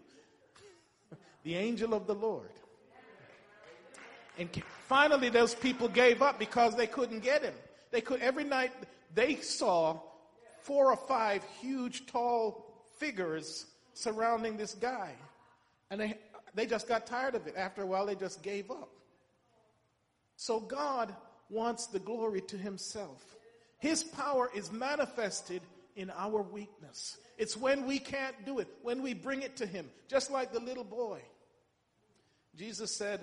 [1.49, 2.51] The angel of the Lord.
[4.37, 4.49] And
[4.87, 7.55] finally, those people gave up because they couldn't get him.
[7.89, 8.71] They could, every night,
[9.15, 9.99] they saw
[10.61, 15.13] four or five huge, tall figures surrounding this guy.
[15.89, 16.19] And they,
[16.53, 17.55] they just got tired of it.
[17.57, 18.91] After a while, they just gave up.
[20.35, 21.15] So God
[21.49, 23.25] wants the glory to himself.
[23.79, 25.63] His power is manifested
[25.95, 27.17] in our weakness.
[27.39, 30.59] It's when we can't do it, when we bring it to him, just like the
[30.59, 31.21] little boy.
[32.59, 33.21] Jesus said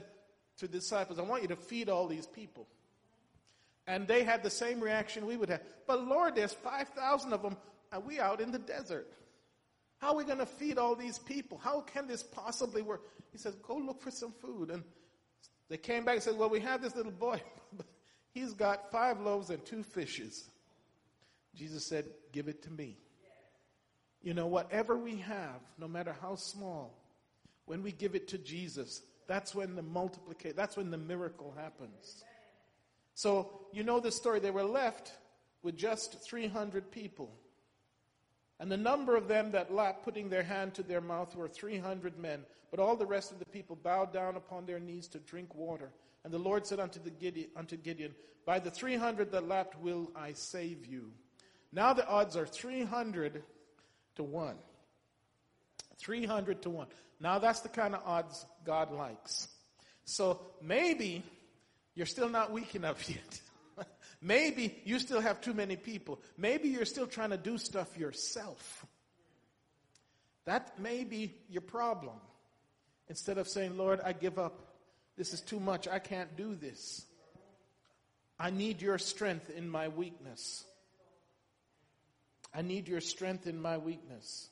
[0.56, 2.66] to the disciples, I want you to feed all these people.
[3.86, 5.60] And they had the same reaction we would have.
[5.86, 7.58] But Lord, there's 5,000 of them,
[7.92, 9.06] and we out in the desert.
[9.98, 11.58] How are we going to feed all these people?
[11.62, 13.02] How can this possibly work?
[13.30, 14.70] He says, Go look for some food.
[14.70, 14.82] And
[15.68, 17.40] they came back and said, Well, we have this little boy.
[18.32, 20.48] He's got five loaves and two fishes.
[21.54, 22.96] Jesus said, Give it to me.
[24.22, 26.98] You know, whatever we have, no matter how small,
[27.66, 32.24] when we give it to Jesus, that's when the multiplication, that's when the miracle happens.
[33.14, 34.40] So, you know the story.
[34.40, 35.12] They were left
[35.62, 37.30] with just 300 people.
[38.58, 42.18] And the number of them that lapped, putting their hand to their mouth, were 300
[42.18, 42.44] men.
[42.70, 45.90] But all the rest of the people bowed down upon their knees to drink water.
[46.24, 50.32] And the Lord said unto, Gideon, unto Gideon, By the 300 that lapped will I
[50.32, 51.12] save you.
[51.72, 53.42] Now the odds are 300
[54.16, 54.56] to 1.
[55.98, 56.86] 300 to 1.
[57.20, 59.48] Now that's the kind of odds God likes.
[60.04, 61.22] So maybe
[61.94, 63.40] you're still not weak enough yet.
[64.22, 66.20] Maybe you still have too many people.
[66.36, 68.86] Maybe you're still trying to do stuff yourself.
[70.46, 72.16] That may be your problem.
[73.08, 74.60] Instead of saying, Lord, I give up.
[75.16, 75.86] This is too much.
[75.86, 77.04] I can't do this.
[78.38, 80.64] I need your strength in my weakness.
[82.54, 84.48] I need your strength in my weakness.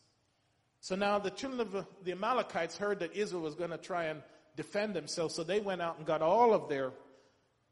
[0.85, 4.21] So now the children of the Amalekites heard that Israel was going to try and
[4.55, 6.91] defend themselves, so they went out and got all of their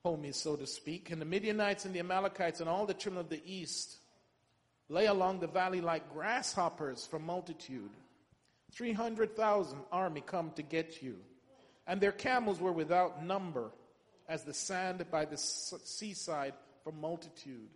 [0.02, 1.10] homies, so to speak.
[1.10, 3.98] And the Midianites and the Amalekites and all the children of the east
[4.88, 7.90] lay along the valley like grasshoppers from multitude.
[8.72, 11.18] 300,000 army come to get you.
[11.86, 13.72] And their camels were without number
[14.26, 17.68] as the sand by the seaside from multitude.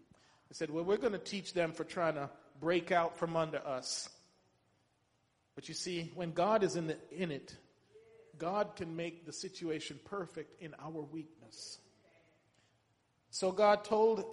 [0.51, 3.59] I said, well, we're going to teach them for trying to break out from under
[3.59, 4.09] us.
[5.57, 7.57] But you see, when God is in, the, in it,
[8.39, 11.79] God can make the situation perfect in our weakness.
[13.31, 14.25] So God told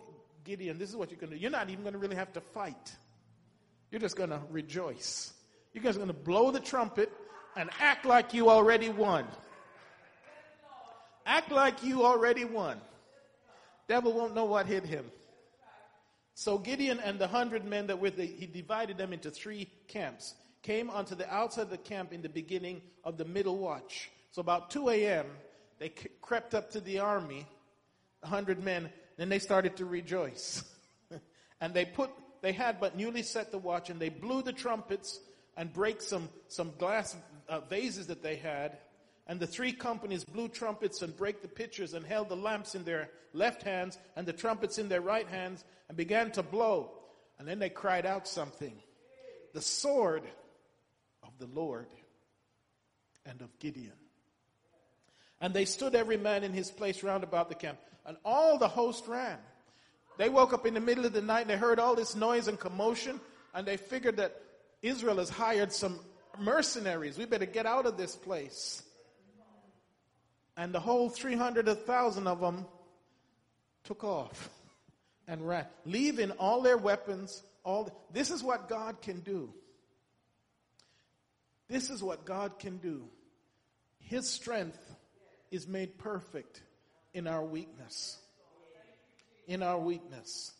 [0.43, 1.41] Gideon, this is what you're going to do.
[1.41, 2.95] You're not even going to really have to fight.
[3.89, 5.33] You're just going to rejoice.
[5.73, 7.11] You're just going to blow the trumpet
[7.55, 9.25] and act like you already won.
[11.25, 12.81] Act like you already won.
[13.87, 15.05] Devil won't know what hit him.
[16.35, 20.33] So Gideon and the hundred men that were the, he divided them into three camps,
[20.63, 24.09] came onto the outside of the camp in the beginning of the middle watch.
[24.31, 25.27] So about 2 a.m.,
[25.77, 25.89] they
[26.21, 27.45] crept up to the army
[28.21, 30.63] 100 men, then they started to rejoice.
[31.61, 32.09] and they put,
[32.41, 35.19] they had but newly set the watch and they blew the trumpets
[35.57, 37.15] and break some, some glass
[37.49, 38.77] uh, vases that they had.
[39.27, 42.85] And the three companies blew trumpets and break the pitchers and held the lamps in
[42.85, 46.91] their left hands and the trumpets in their right hands and began to blow.
[47.39, 48.73] And then they cried out something.
[49.53, 50.23] The sword
[51.33, 51.87] of the Lord
[53.25, 53.93] and of Gideon.
[55.41, 57.77] And they stood every man in his place round about the camp.
[58.05, 59.37] And all the host ran.
[60.17, 62.47] They woke up in the middle of the night and they heard all this noise
[62.47, 63.19] and commotion
[63.53, 64.35] and they figured that
[64.81, 65.99] Israel has hired some
[66.39, 67.17] mercenaries.
[67.17, 68.83] We better get out of this place.
[70.55, 72.65] And the whole 300,000 of them
[73.83, 74.49] took off
[75.27, 77.41] and ran, leaving all their weapons.
[77.63, 79.51] All the, this is what God can do.
[81.69, 83.03] This is what God can do.
[83.99, 84.79] His strength
[85.51, 86.61] is made perfect
[87.13, 88.17] in our weakness.
[89.47, 90.51] In our weakness.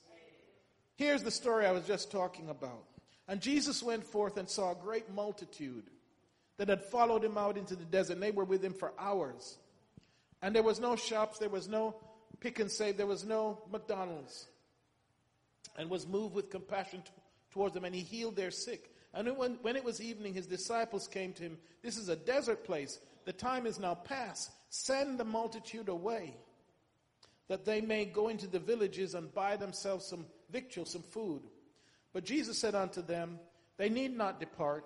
[0.96, 2.86] Here's the story I was just talking about.
[3.28, 5.86] And Jesus went forth and saw a great multitude
[6.58, 8.14] that had followed him out into the desert.
[8.14, 9.58] And they were with him for hours.
[10.42, 11.96] And there was no shops, there was no
[12.40, 14.48] Pick 'n Save, there was no McDonald's.
[15.78, 17.12] And was moved with compassion t-
[17.52, 18.94] towards them, and he healed their sick.
[19.14, 21.58] And when, when it was evening, his disciples came to him.
[21.84, 23.00] This is a desert place.
[23.26, 24.52] The time is now past.
[24.70, 26.36] Send the multitude away,
[27.48, 31.44] that they may go into the villages and buy themselves some victual, some food.
[32.12, 33.40] But Jesus said unto them,
[33.78, 34.86] They need not depart.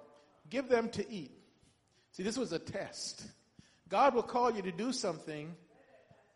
[0.50, 1.32] Give them to eat.
[2.12, 3.26] See, this was a test.
[3.90, 5.56] God will call you to do something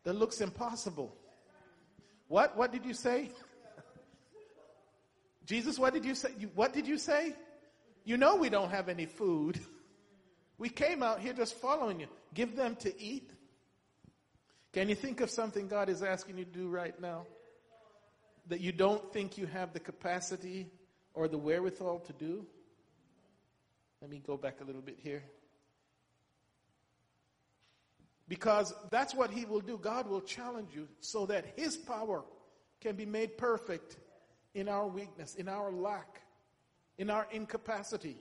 [0.04, 1.14] that looks impossible.
[2.28, 2.56] What?
[2.56, 3.30] What did you say?
[5.46, 6.30] Jesus, what did you say?
[6.56, 7.36] What did you say?
[8.04, 9.60] You know we don't have any food.
[10.58, 12.06] We came out here just following you.
[12.36, 13.32] Give them to eat.
[14.74, 17.26] Can you think of something God is asking you to do right now
[18.46, 20.70] that you don't think you have the capacity
[21.16, 22.46] or the wherewithal to do?
[24.02, 25.24] Let me go back a little bit here.
[28.28, 29.80] Because that's what he will do.
[29.80, 32.24] God will challenge you so that his power
[32.80, 33.98] can be made perfect
[34.54, 36.22] in our weakness, in our lack,
[37.02, 38.16] in our incapacity.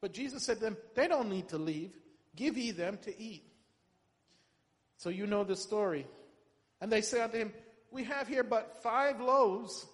[0.00, 1.92] But Jesus said to them, They don't need to leave.
[2.34, 3.44] Give ye them to eat.
[4.96, 6.08] So you know the story.
[6.80, 7.52] And they say unto him,
[7.92, 9.86] We have here but five loaves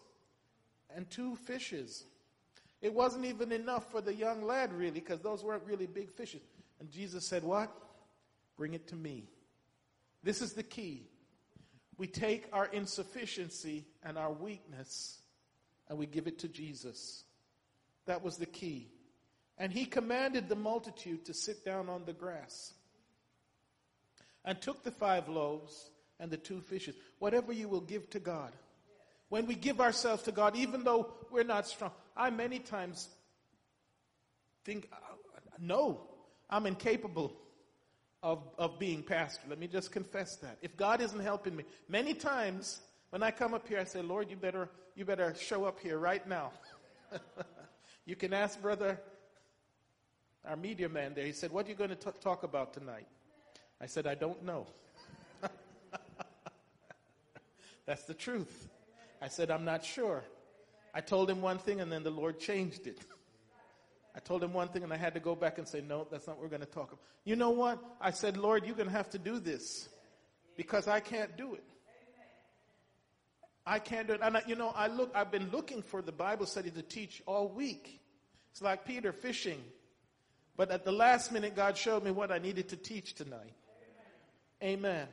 [0.97, 2.05] and two fishes.
[2.81, 6.41] It wasn't even enough for the young lad, really, because those weren't really big fishes.
[6.81, 7.71] And Jesus said, What?
[8.57, 9.29] Bring it to me.
[10.23, 11.11] This is the key.
[11.99, 15.19] We take our insufficiency and our weakness
[15.91, 17.25] and we give it to Jesus.
[18.07, 18.89] That was the key.
[19.59, 22.73] And he commanded the multitude to sit down on the grass
[24.45, 26.95] and took the five loaves and the two fishes.
[27.19, 28.53] Whatever you will give to God.
[29.29, 33.09] When we give ourselves to God, even though we're not strong, I many times
[34.65, 34.91] think,
[35.59, 36.01] no,
[36.49, 37.37] I'm incapable
[38.23, 39.43] of, of being pastor.
[39.49, 40.59] Let me just confess that.
[40.63, 42.81] If God isn't helping me, many times
[43.11, 45.99] when I come up here, I say, Lord, you better, you better show up here
[45.99, 46.53] right now.
[48.11, 49.01] you can ask Brother,
[50.45, 53.07] our media man there, he said, What are you going to talk about tonight?
[53.81, 54.67] I said, I don't know.
[57.87, 58.69] That's the truth.
[59.23, 60.25] I said, I'm not sure.
[60.93, 62.99] I told him one thing and then the Lord changed it.
[64.17, 66.27] I told him one thing and I had to go back and say, no, that's
[66.27, 67.05] not what we're going to talk about.
[67.25, 67.79] You know what?
[68.01, 69.89] I said, Lord, you're going to have to do this
[70.57, 71.63] because I can't do it.
[73.65, 74.21] I can't do it.
[74.21, 77.23] And I, you know, I look, I've been looking for the Bible study to teach
[77.25, 78.00] all week.
[78.51, 79.63] It's like Peter fishing.
[80.57, 83.55] But at the last minute, God showed me what I needed to teach tonight.
[84.63, 84.79] Amen.
[84.79, 85.09] Amen.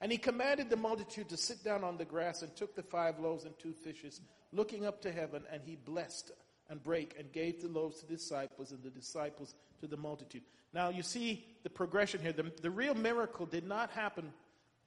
[0.00, 3.18] And he commanded the multitude to sit down on the grass and took the five
[3.18, 4.20] loaves and two fishes,
[4.52, 6.32] looking up to heaven, and he blessed
[6.68, 10.42] and brake and gave the loaves to the disciples and the disciples to the multitude.
[10.72, 12.32] Now you see the progression here.
[12.32, 14.32] The, the real miracle did not happen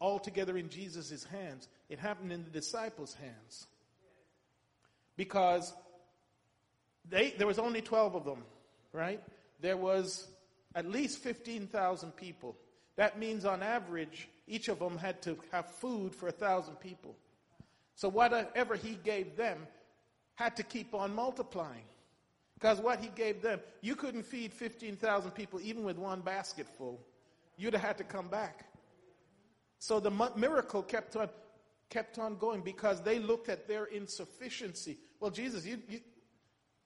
[0.01, 1.67] altogether in Jesus' hands.
[1.89, 3.67] It happened in the disciples' hands.
[5.17, 5.73] Because
[7.09, 8.43] they, there was only 12 of them,
[8.93, 9.21] right?
[9.61, 10.27] There was
[10.75, 12.55] at least 15,000 people.
[12.95, 17.15] That means on average, each of them had to have food for a thousand people.
[17.95, 19.67] So whatever he gave them,
[20.35, 21.83] had to keep on multiplying.
[22.53, 26.99] Because what he gave them, you couldn't feed 15,000 people even with one basket full.
[27.57, 28.65] You'd have had to come back.
[29.79, 31.29] So the miracle kept on,
[31.89, 34.97] kept on going because they looked at their insufficiency.
[35.19, 35.99] Well, Jesus, you, you,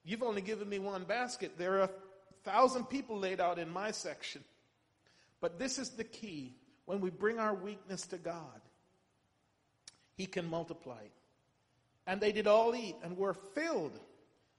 [0.04, 1.58] you've only given me one basket.
[1.58, 1.90] There are a
[2.44, 4.44] thousand people laid out in my section.
[5.42, 6.56] But this is the key.
[6.86, 8.62] When we bring our weakness to God,
[10.16, 11.12] He can multiply it.
[12.06, 13.98] And they did all eat and were filled.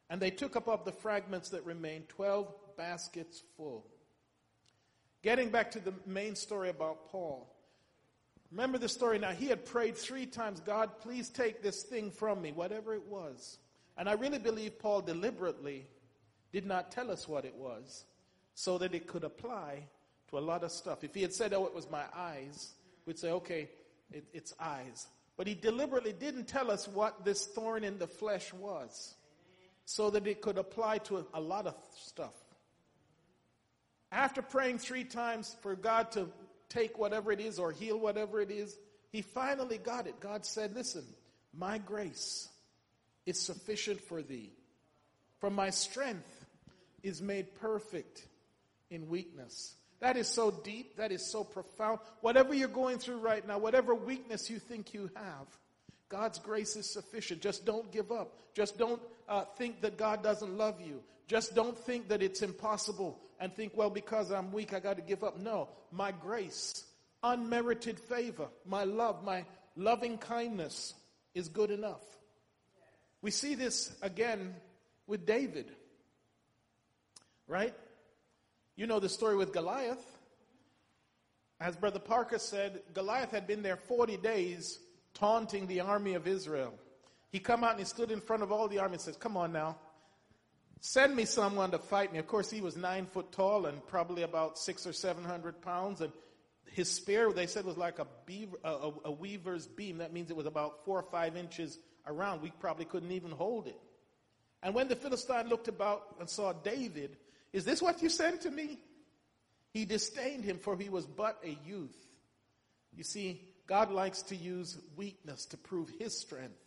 [0.08, 3.86] And they took up of the fragments that remained 12 baskets full.
[5.22, 7.50] Getting back to the main story about Paul.
[8.50, 9.30] Remember the story now.
[9.30, 13.58] He had prayed three times God, please take this thing from me, whatever it was.
[13.96, 15.86] And I really believe Paul deliberately
[16.52, 18.04] did not tell us what it was
[18.54, 19.86] so that it could apply
[20.30, 21.04] to a lot of stuff.
[21.04, 22.72] If he had said, oh, it was my eyes,
[23.06, 23.68] we'd say, okay,
[24.12, 25.06] it, it's eyes.
[25.36, 29.14] But he deliberately didn't tell us what this thorn in the flesh was
[29.84, 32.34] so that it could apply to a lot of stuff.
[34.10, 36.28] After praying three times for God to
[36.68, 38.76] take whatever it is or heal whatever it is,
[39.10, 40.20] he finally got it.
[40.20, 41.04] God said, Listen,
[41.52, 42.48] my grace
[43.26, 44.52] is sufficient for thee,
[45.40, 46.44] for my strength
[47.02, 48.26] is made perfect
[48.90, 49.74] in weakness.
[50.00, 50.96] That is so deep.
[50.96, 52.00] That is so profound.
[52.20, 55.46] Whatever you're going through right now, whatever weakness you think you have,
[56.08, 57.40] God's grace is sufficient.
[57.40, 58.32] Just don't give up.
[58.54, 61.02] Just don't uh, think that God doesn't love you.
[61.26, 65.02] Just don't think that it's impossible and think, well, because I'm weak, I got to
[65.02, 65.38] give up.
[65.38, 66.84] No, my grace,
[67.22, 69.44] unmerited favor, my love, my
[69.76, 70.94] loving kindness
[71.34, 72.02] is good enough.
[73.24, 74.54] We see this again
[75.06, 75.72] with David,
[77.48, 77.72] right?
[78.76, 80.04] You know the story with Goliath.
[81.58, 84.78] As Brother Parker said, Goliath had been there 40 days
[85.14, 86.74] taunting the army of Israel.
[87.30, 89.38] He come out and he stood in front of all the army and says, come
[89.38, 89.78] on now,
[90.82, 92.18] send me someone to fight me.
[92.18, 96.02] Of course, he was nine foot tall and probably about six or seven hundred pounds.
[96.02, 96.12] And
[96.72, 99.96] his spear, they said, was like a, beaver, a, a weaver's beam.
[99.98, 102.42] That means it was about four or five inches around.
[102.42, 103.80] We probably couldn't even hold it.
[104.62, 107.16] And when the Philistine looked about and saw David,
[107.52, 108.78] is this what you sent to me?
[109.72, 111.96] He disdained him, for he was but a youth.
[112.96, 116.58] You see, God likes to use weakness to prove his strength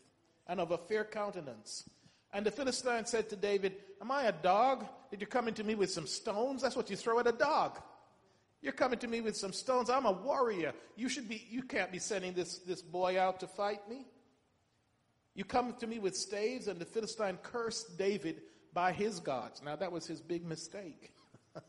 [0.47, 1.89] and of a fair countenance.
[2.33, 4.85] And the Philistine said to David, Am I a dog?
[5.09, 6.61] Did you come into me with some stones?
[6.61, 7.79] That's what you throw at a dog.
[8.61, 9.89] You're coming to me with some stones.
[9.89, 10.73] I'm a warrior.
[10.95, 14.05] You should be, you can't be sending this, this boy out to fight me.
[15.37, 18.41] You come to me with staves, and the Philistine cursed David
[18.73, 19.61] by his gods.
[19.63, 21.13] Now, that was his big mistake.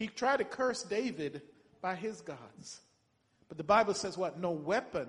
[0.00, 1.42] he tried to curse David
[1.80, 2.80] by his gods.
[3.48, 4.40] But the Bible says what?
[4.40, 5.06] No weapon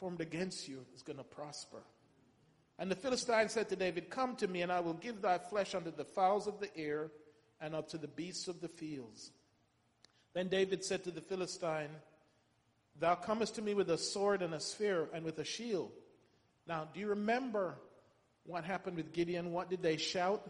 [0.00, 1.84] formed against you is going to prosper.
[2.80, 5.72] And the Philistine said to David, Come to me, and I will give thy flesh
[5.72, 7.12] unto the fowls of the air
[7.60, 9.30] and unto the beasts of the fields.
[10.34, 11.90] Then David said to the Philistine,
[12.98, 15.92] Thou comest to me with a sword and a spear and with a shield.
[16.68, 17.76] Now, do you remember
[18.44, 19.52] what happened with Gideon?
[19.52, 20.46] What did they shout?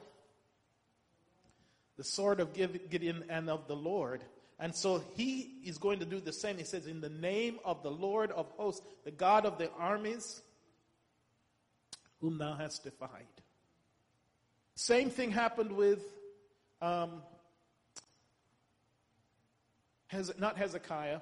[1.97, 4.25] The sword of Gideon and of the Lord.
[4.59, 6.59] And so he is going to do the same.
[6.59, 10.43] He says, In the name of the Lord of hosts, the God of the armies,
[12.21, 13.27] whom thou hast defied.
[14.75, 16.03] Same thing happened with,
[16.83, 17.23] um,
[20.39, 21.21] not Hezekiah,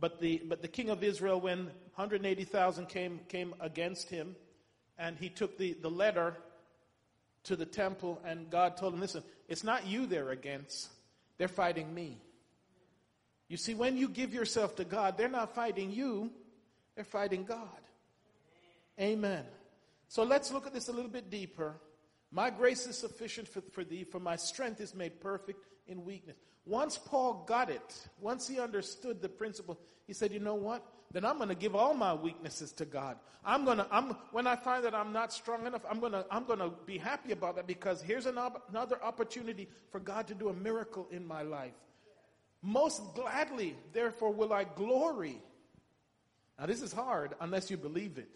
[0.00, 4.36] but the, but the king of Israel when 180,000 came, came against him
[4.98, 6.36] and he took the, the letter
[7.44, 10.88] to the temple, and God told him, Listen, it's not you they're against,
[11.38, 12.18] they're fighting me.
[13.48, 16.30] You see, when you give yourself to God, they're not fighting you,
[16.94, 17.80] they're fighting God.
[19.00, 19.44] Amen.
[20.08, 21.76] So let's look at this a little bit deeper.
[22.30, 26.36] My grace is sufficient for, for thee, for my strength is made perfect in weakness.
[26.66, 30.84] Once Paul got it, once he understood the principle, he said, You know what?
[31.10, 33.16] then I'm going to give all my weaknesses to God.
[33.44, 36.26] I'm going to, I'm, when I find that I'm not strong enough, I'm going to,
[36.30, 40.26] I'm going to be happy about that because here's an op- another opportunity for God
[40.28, 41.72] to do a miracle in my life.
[42.60, 45.40] Most gladly, therefore, will I glory.
[46.58, 48.28] Now, this is hard unless you believe it.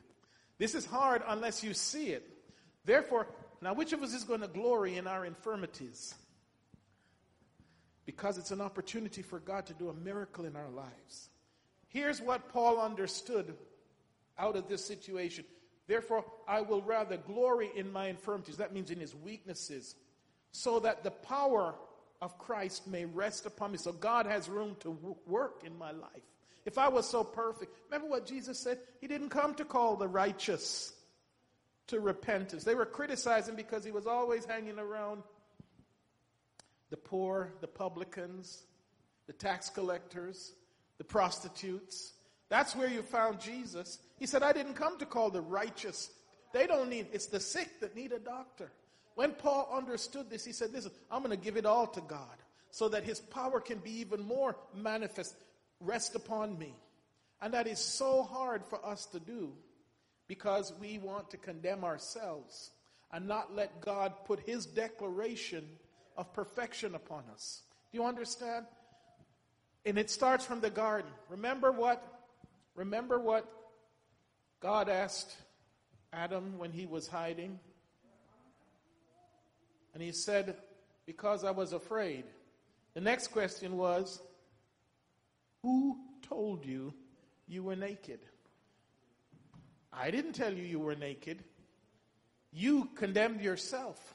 [0.58, 2.26] This is hard unless you see it.
[2.84, 3.26] Therefore,
[3.60, 6.14] now which of us is going to glory in our infirmities?
[8.04, 11.28] Because it's an opportunity for God to do a miracle in our lives.
[11.88, 13.54] Here's what Paul understood
[14.38, 15.44] out of this situation.
[15.86, 18.56] Therefore, I will rather glory in my infirmities.
[18.56, 19.94] That means in his weaknesses,
[20.52, 21.74] so that the power
[22.20, 23.78] of Christ may rest upon me.
[23.78, 26.22] So God has room to work in my life.
[26.64, 28.78] If I was so perfect, remember what Jesus said?
[29.00, 30.92] He didn't come to call the righteous
[31.88, 32.62] to repentance.
[32.64, 35.24] They were criticizing because he was always hanging around
[36.92, 38.64] the poor, the publicans,
[39.26, 40.52] the tax collectors,
[40.98, 42.12] the prostitutes.
[42.50, 43.98] That's where you found Jesus.
[44.18, 46.10] He said, I didn't come to call the righteous.
[46.52, 48.70] They don't need, it's the sick that need a doctor.
[49.14, 52.36] When Paul understood this, he said, Listen, I'm going to give it all to God
[52.70, 55.34] so that his power can be even more manifest,
[55.80, 56.74] rest upon me.
[57.40, 59.50] And that is so hard for us to do
[60.28, 62.70] because we want to condemn ourselves
[63.10, 65.66] and not let God put his declaration
[66.16, 67.62] of perfection upon us.
[67.90, 68.66] Do you understand?
[69.84, 71.10] And it starts from the garden.
[71.28, 72.02] Remember what?
[72.74, 73.46] Remember what
[74.60, 75.36] God asked
[76.12, 77.58] Adam when he was hiding?
[79.94, 80.56] And he said,
[81.06, 82.24] Because I was afraid.
[82.94, 84.22] The next question was,
[85.62, 86.94] Who told you
[87.48, 88.20] you were naked?
[89.92, 91.44] I didn't tell you you were naked.
[92.52, 94.14] You condemned yourself.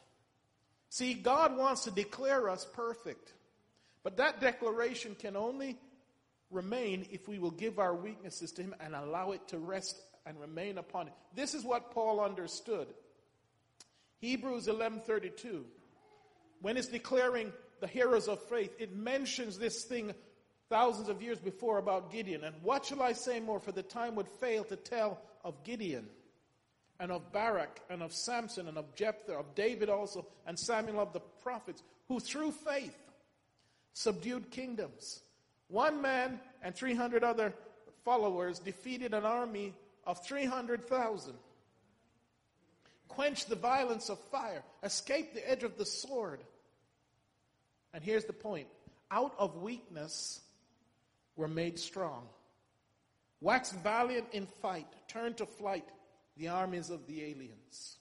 [0.89, 3.33] See, God wants to declare us perfect.
[4.03, 5.77] But that declaration can only
[6.49, 10.39] remain if we will give our weaknesses to Him and allow it to rest and
[10.39, 11.13] remain upon it.
[11.35, 12.87] This is what Paul understood.
[14.19, 15.63] Hebrews 11:32
[16.59, 20.13] when it's declaring the heroes of faith it mentions this thing
[20.69, 24.15] thousands of years before about Gideon and what shall I say more for the time
[24.15, 26.09] would fail to tell of Gideon
[26.99, 31.13] and of Barak and of Samson and of Jephthah of David also and Samuel of
[31.13, 32.97] the prophets who through faith
[33.93, 35.21] subdued kingdoms.
[35.67, 37.53] One man and 300 other
[38.03, 39.73] followers defeated an army
[40.05, 41.33] of 300,000,
[43.09, 46.39] quenched the violence of fire, escaped the edge of the sword.
[47.93, 48.67] And here's the point
[49.11, 50.39] out of weakness
[51.35, 52.27] were made strong.
[53.41, 55.85] Waxed valiant in fight, turned to flight
[56.37, 57.97] the armies of the aliens.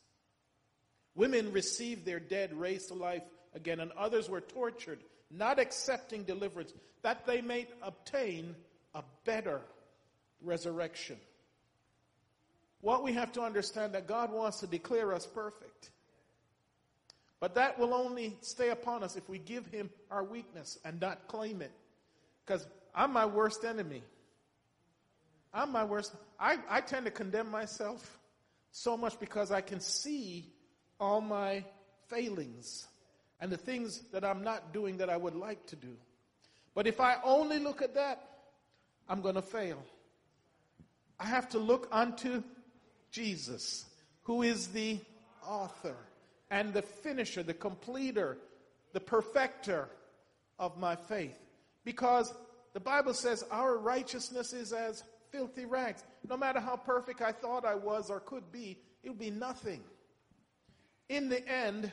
[1.15, 3.23] Women received their dead raised to life
[3.55, 6.73] again, and others were tortured not accepting deliverance,
[7.03, 8.55] that they may obtain
[8.95, 9.61] a better
[10.41, 11.17] resurrection.
[12.81, 15.91] What we have to understand that God wants to declare us perfect.
[17.41, 21.27] But that will only stay upon us if we give him our weakness and not
[21.29, 21.73] claim it.
[22.45, 24.03] Because I'm my worst enemy.
[25.53, 26.15] I'm my worst.
[26.39, 28.19] I, I tend to condemn myself
[28.77, 30.53] so much because I can see
[31.01, 31.65] all my
[32.09, 32.87] failings
[33.41, 35.97] and the things that I'm not doing that I would like to do.
[36.75, 38.23] But if I only look at that,
[39.09, 39.83] I'm going to fail.
[41.19, 42.43] I have to look unto
[43.11, 43.87] Jesus,
[44.25, 44.99] who is the
[45.43, 45.97] author
[46.51, 48.37] and the finisher, the completer,
[48.93, 49.89] the perfecter
[50.59, 51.39] of my faith.
[51.83, 52.31] Because
[52.75, 55.03] the Bible says our righteousness is as
[55.37, 56.03] filthy rags.
[56.29, 59.83] No matter how perfect I thought I was or could be, it would be nothing.
[61.09, 61.93] In the end,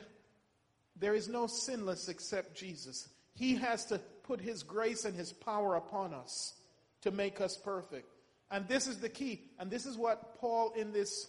[0.96, 3.08] there is no sinless except Jesus.
[3.34, 6.54] He has to put His grace and His power upon us
[7.02, 8.08] to make us perfect.
[8.50, 9.42] And this is the key.
[9.58, 11.28] And this is what Paul in this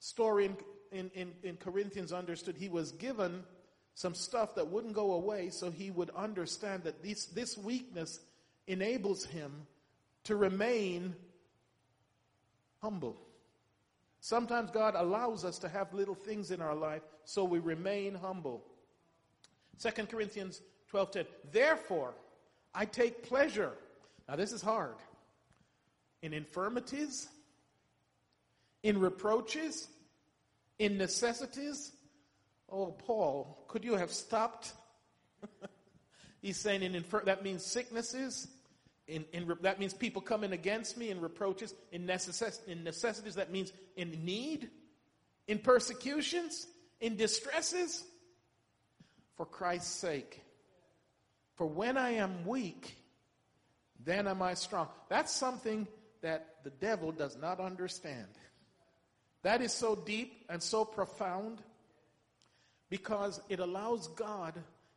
[0.00, 0.56] story in,
[0.92, 2.56] in, in, in, Corinthians understood.
[2.56, 3.44] He was given
[3.94, 8.18] some stuff that wouldn't go away, so he would understand that this, this weakness
[8.66, 9.66] enables him
[10.24, 11.14] to remain
[12.80, 13.16] humble.
[14.20, 18.62] Sometimes God allows us to have little things in our life so we remain humble.
[19.80, 20.60] 2 Corinthians
[20.92, 22.14] 12:10 Therefore
[22.74, 23.72] I take pleasure.
[24.28, 24.96] Now this is hard.
[26.22, 27.28] In infirmities,
[28.82, 29.88] in reproaches,
[30.78, 31.92] in necessities.
[32.70, 34.72] Oh, Paul, could you have stopped?
[36.42, 38.48] He's saying in infir- that means sicknesses,
[39.10, 41.74] in, in, that means people coming against me in reproaches.
[41.92, 44.70] In, necess- in necessities, that means in need.
[45.48, 46.66] In persecutions.
[47.00, 48.04] In distresses.
[49.36, 50.40] For Christ's sake.
[51.56, 52.96] For when I am weak,
[54.04, 54.88] then am I strong.
[55.08, 55.86] That's something
[56.22, 58.28] that the devil does not understand.
[59.42, 61.60] That is so deep and so profound
[62.88, 64.54] because it allows God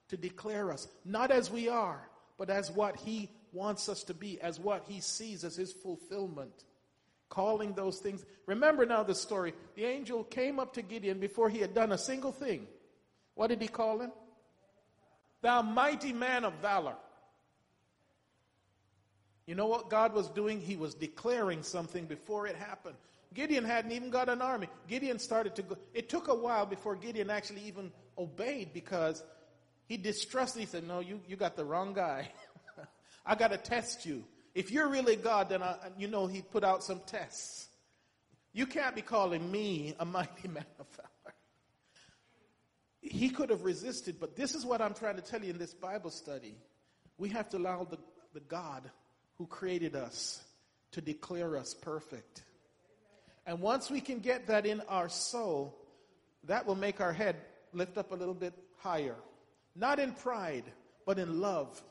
[0.09, 2.07] to declare us, not as we are,
[2.37, 6.63] but as what He wants us to be, as what he sees as his fulfillment.
[7.29, 8.25] Calling those things.
[8.45, 9.53] Remember now the story.
[9.75, 12.67] The angel came up to Gideon before he had done a single thing.
[13.35, 14.11] What did he call him?
[15.41, 16.95] Thou mighty man of valor.
[19.45, 20.61] You know what God was doing?
[20.61, 22.95] He was declaring something before it happened.
[23.33, 24.69] Gideon hadn't even got an army.
[24.87, 25.77] Gideon started to go.
[25.93, 29.23] It took a while before Gideon actually even obeyed because
[29.85, 30.61] he distrusted.
[30.61, 32.29] He said, No, you, you got the wrong guy.
[33.25, 34.23] I got to test you.
[34.53, 37.67] If you're really God, then I, you know He put out some tests.
[38.53, 41.35] You can't be calling me a mighty man of valor.
[43.01, 45.73] He could have resisted, but this is what I'm trying to tell you in this
[45.73, 46.55] Bible study.
[47.17, 47.97] We have to allow the,
[48.33, 48.89] the God
[49.37, 50.41] who created us
[50.91, 52.43] to declare us perfect.
[53.45, 55.77] And once we can get that in our soul,
[56.45, 57.35] that will make our head
[57.73, 59.15] lift up a little bit higher.
[59.75, 60.65] Not in pride,
[61.05, 61.81] but in love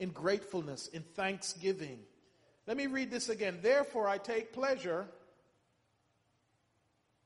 [0.00, 2.00] in gratefulness, in thanksgiving.
[2.66, 3.58] Let me read this again.
[3.62, 5.06] Therefore, I take pleasure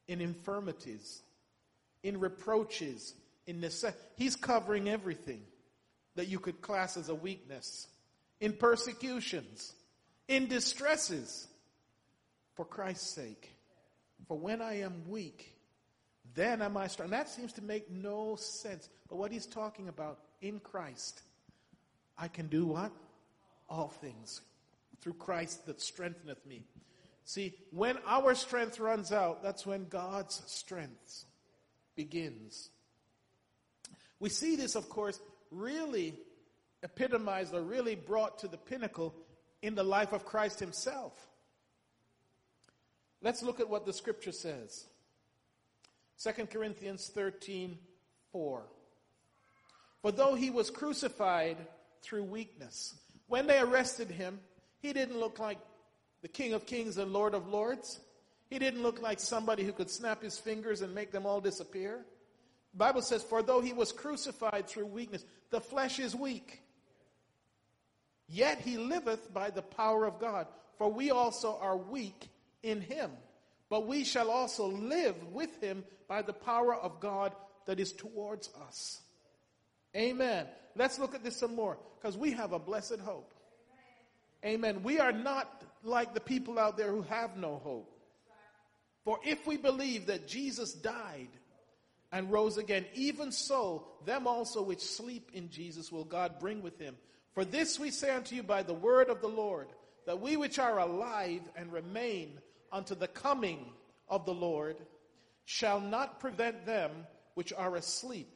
[0.08, 1.22] in infirmities,
[2.02, 3.14] in reproaches,
[3.46, 3.98] in necessity.
[4.16, 5.40] He's covering everything
[6.16, 7.86] that you could class as a weakness,
[8.40, 9.72] in persecutions,
[10.28, 11.46] in distresses,
[12.54, 13.50] for Christ's sake.
[14.26, 15.54] For when I am weak,
[16.34, 17.06] then am I strong.
[17.06, 18.88] And that seems to make no sense.
[19.08, 21.22] But what he's talking about in Christ
[22.16, 22.92] I can do what?
[23.68, 24.40] All things
[25.00, 26.64] through Christ that strengtheneth me.
[27.24, 31.24] See, when our strength runs out, that's when God's strength
[31.96, 32.68] begins.
[34.20, 36.14] We see this, of course, really
[36.82, 39.14] epitomized or really brought to the pinnacle
[39.62, 41.12] in the life of Christ himself.
[43.22, 44.84] Let's look at what the scripture says.
[46.22, 47.78] 2 Corinthians 13
[48.32, 48.62] 4.
[50.02, 51.56] For though he was crucified
[52.04, 52.94] through weakness.
[53.26, 54.40] When they arrested him,
[54.80, 55.58] he didn't look like
[56.22, 58.00] the King of Kings and Lord of Lords.
[58.50, 62.04] He didn't look like somebody who could snap his fingers and make them all disappear.
[62.72, 66.60] The Bible says, For though he was crucified through weakness, the flesh is weak.
[68.28, 70.46] Yet he liveth by the power of God.
[70.78, 72.28] For we also are weak
[72.62, 73.10] in him.
[73.70, 77.32] But we shall also live with him by the power of God
[77.66, 79.00] that is towards us.
[79.96, 80.46] Amen.
[80.76, 83.32] Let's look at this some more because we have a blessed hope.
[84.44, 84.82] Amen.
[84.82, 87.90] We are not like the people out there who have no hope.
[89.04, 91.28] For if we believe that Jesus died
[92.12, 96.78] and rose again, even so, them also which sleep in Jesus will God bring with
[96.78, 96.96] him.
[97.34, 99.68] For this we say unto you by the word of the Lord,
[100.06, 102.38] that we which are alive and remain
[102.72, 103.72] unto the coming
[104.08, 104.76] of the Lord
[105.44, 106.90] shall not prevent them
[107.34, 108.33] which are asleep.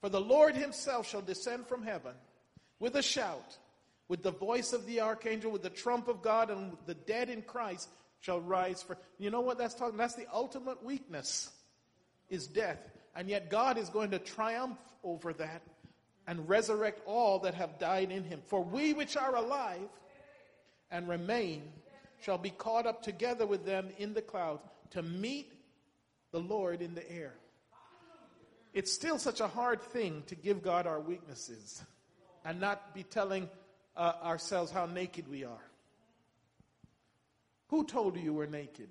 [0.00, 2.14] For the Lord himself shall descend from heaven
[2.78, 3.58] with a shout,
[4.08, 7.42] with the voice of the archangel, with the trump of God, and the dead in
[7.42, 7.88] Christ
[8.20, 8.96] shall rise for.
[9.18, 9.98] You know what that's talking?
[9.98, 11.50] That's the ultimate weakness,
[12.28, 12.78] is death.
[13.14, 15.62] And yet God is going to triumph over that
[16.26, 18.40] and resurrect all that have died in him.
[18.46, 19.88] For we which are alive
[20.90, 21.62] and remain
[22.22, 25.52] shall be caught up together with them in the clouds to meet
[26.32, 27.34] the Lord in the air.
[28.72, 31.82] It's still such a hard thing to give God our weaknesses
[32.44, 33.48] and not be telling
[33.96, 35.70] uh, ourselves how naked we are.
[37.68, 38.88] Who told you you were naked?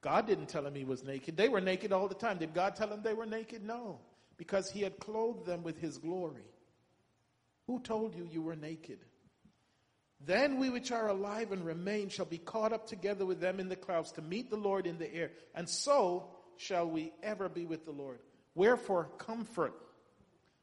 [0.00, 1.36] God didn't tell him he was naked.
[1.36, 2.38] They were naked all the time.
[2.38, 3.64] Did God tell them they were naked?
[3.64, 4.00] No,
[4.36, 6.44] because he had clothed them with his glory.
[7.66, 8.98] Who told you you were naked?
[10.20, 13.68] Then we which are alive and remain shall be caught up together with them in
[13.68, 15.30] the clouds to meet the Lord in the air.
[15.54, 18.18] And so shall we ever be with the Lord.
[18.54, 19.74] Wherefore, comfort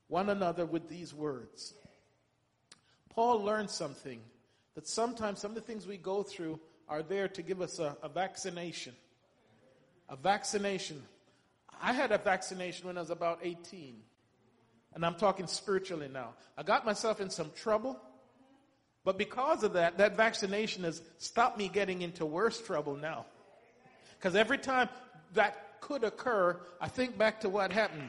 [0.08, 1.74] one another with these words.
[3.10, 4.20] Paul learned something
[4.76, 7.96] that sometimes some of the things we go through are there to give us a,
[8.02, 8.94] a vaccination.
[10.10, 11.02] A vaccination.
[11.82, 13.96] I had a vaccination when I was about 18.
[14.94, 16.34] And I'm talking spiritually now.
[16.58, 18.00] I got myself in some trouble
[19.04, 23.26] but because of that, that vaccination has stopped me getting into worse trouble now.
[24.18, 24.90] Because every time
[25.34, 28.08] that could occur, I think back to what happened.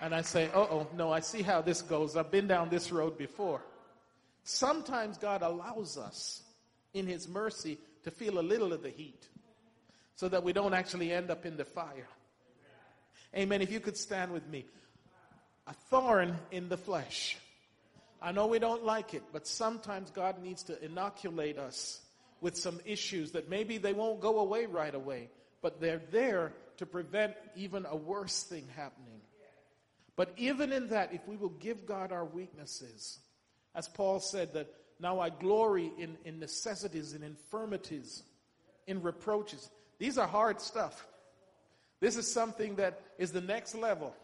[0.00, 2.16] and I say, oh, oh, no, I see how this goes.
[2.16, 3.62] I've been down this road before.
[4.44, 6.42] Sometimes God allows us,
[6.94, 9.26] in His mercy, to feel a little of the heat
[10.14, 12.08] so that we don't actually end up in the fire.
[13.36, 13.62] Amen.
[13.62, 14.66] If you could stand with me.
[15.66, 17.36] A thorn in the flesh.
[18.20, 22.00] I know we don't like it, but sometimes God needs to inoculate us
[22.40, 25.30] with some issues that maybe they won't go away right away,
[25.62, 29.20] but they're there to prevent even a worse thing happening.
[30.16, 33.18] But even in that, if we will give God our weaknesses,
[33.74, 38.22] as Paul said, that now I glory in, in necessities, in infirmities,
[38.86, 39.70] in reproaches.
[39.98, 41.06] These are hard stuff.
[42.00, 44.14] This is something that is the next level.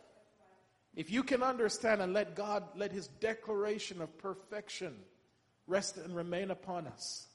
[0.94, 4.94] If you can understand and let God, let His declaration of perfection
[5.66, 7.26] rest and remain upon us.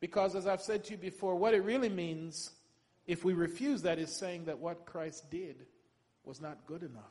[0.00, 2.52] Because as I've said to you before, what it really means,
[3.08, 5.56] if we refuse that, is saying that what Christ did
[6.24, 7.02] was not good enough.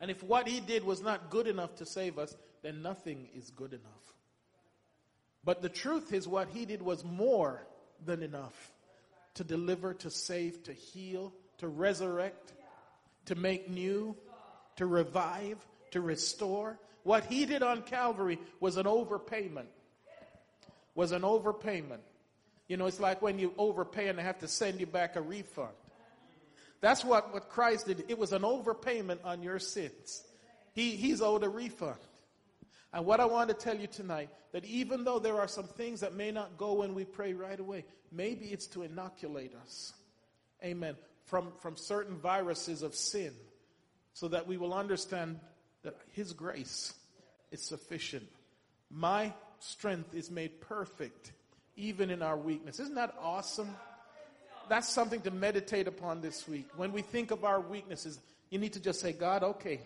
[0.00, 3.50] And if what He did was not good enough to save us, then nothing is
[3.50, 4.14] good enough.
[5.42, 7.66] But the truth is, what He did was more
[8.04, 8.72] than enough
[9.34, 12.52] to deliver, to save, to heal, to resurrect
[13.26, 14.16] to make new,
[14.76, 15.56] to revive,
[15.92, 16.78] to restore.
[17.02, 19.68] What he did on Calvary was an overpayment.
[20.94, 22.00] Was an overpayment.
[22.70, 25.20] You know, it's like when you overpay and they have to send you back a
[25.20, 25.74] refund.
[26.80, 28.04] That's what, what Christ did.
[28.06, 30.22] It was an overpayment on your sins.
[30.72, 31.98] He, he's owed a refund.
[32.92, 35.98] And what I want to tell you tonight, that even though there are some things
[36.00, 39.92] that may not go when we pray right away, maybe it's to inoculate us.
[40.62, 40.94] Amen
[41.24, 43.32] from, from certain viruses of sin
[44.12, 45.40] so that we will understand
[45.82, 46.94] that His grace
[47.50, 48.28] is sufficient.
[48.90, 51.32] My strength is made perfect
[51.76, 52.80] even in our weakness.
[52.80, 53.74] Isn't that awesome?
[54.68, 56.68] That's something to meditate upon this week.
[56.76, 59.80] When we think of our weaknesses, you need to just say, God, okay,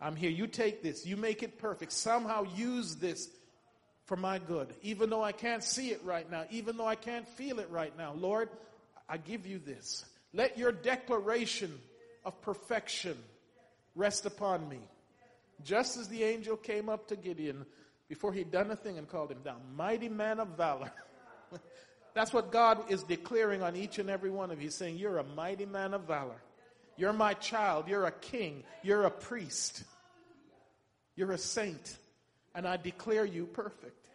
[0.00, 0.30] I'm here.
[0.30, 1.06] You take this.
[1.06, 1.92] You make it perfect.
[1.92, 3.28] Somehow use this
[4.04, 4.74] for my good.
[4.82, 7.96] Even though I can't see it right now, even though I can't feel it right
[7.96, 8.12] now.
[8.12, 8.48] Lord,
[9.08, 10.04] I give you this.
[10.32, 11.78] Let your declaration
[12.24, 13.16] of perfection
[13.94, 14.80] rest upon me.
[15.64, 17.64] Just as the angel came up to Gideon
[18.08, 20.92] before he'd done a thing and called him down, mighty man of valor.
[22.14, 25.24] That's what God is declaring on each and every one of you, saying, You're a
[25.24, 26.40] mighty man of valor.
[26.96, 27.88] You're my child.
[27.88, 28.64] You're a king.
[28.82, 29.84] You're a priest.
[31.14, 31.96] You're a saint.
[32.54, 34.08] And I declare you perfect.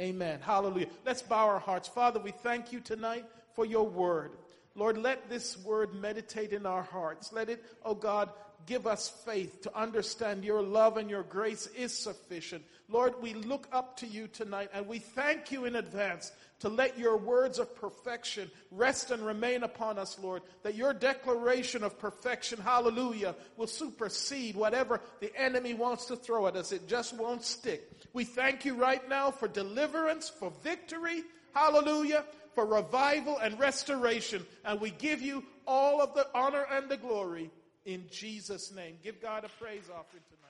[0.00, 0.40] Amen.
[0.40, 0.88] Hallelujah.
[1.04, 1.86] Let's bow our hearts.
[1.86, 4.32] Father, we thank you tonight for your word.
[4.74, 7.32] Lord, let this word meditate in our hearts.
[7.32, 8.30] Let it, oh God,
[8.66, 12.64] give us faith to understand your love and your grace is sufficient.
[12.88, 16.98] Lord, we look up to you tonight and we thank you in advance to let
[16.98, 20.42] your words of perfection rest and remain upon us, Lord.
[20.62, 26.56] That your declaration of perfection, hallelujah, will supersede whatever the enemy wants to throw at
[26.56, 26.72] us.
[26.72, 27.90] It just won't stick.
[28.12, 31.22] We thank you right now for deliverance, for victory,
[31.54, 32.24] hallelujah
[32.54, 34.46] for revival and restoration.
[34.64, 37.50] And we give you all of the honor and the glory
[37.84, 38.96] in Jesus' name.
[39.02, 40.43] Give God a praise offering tonight.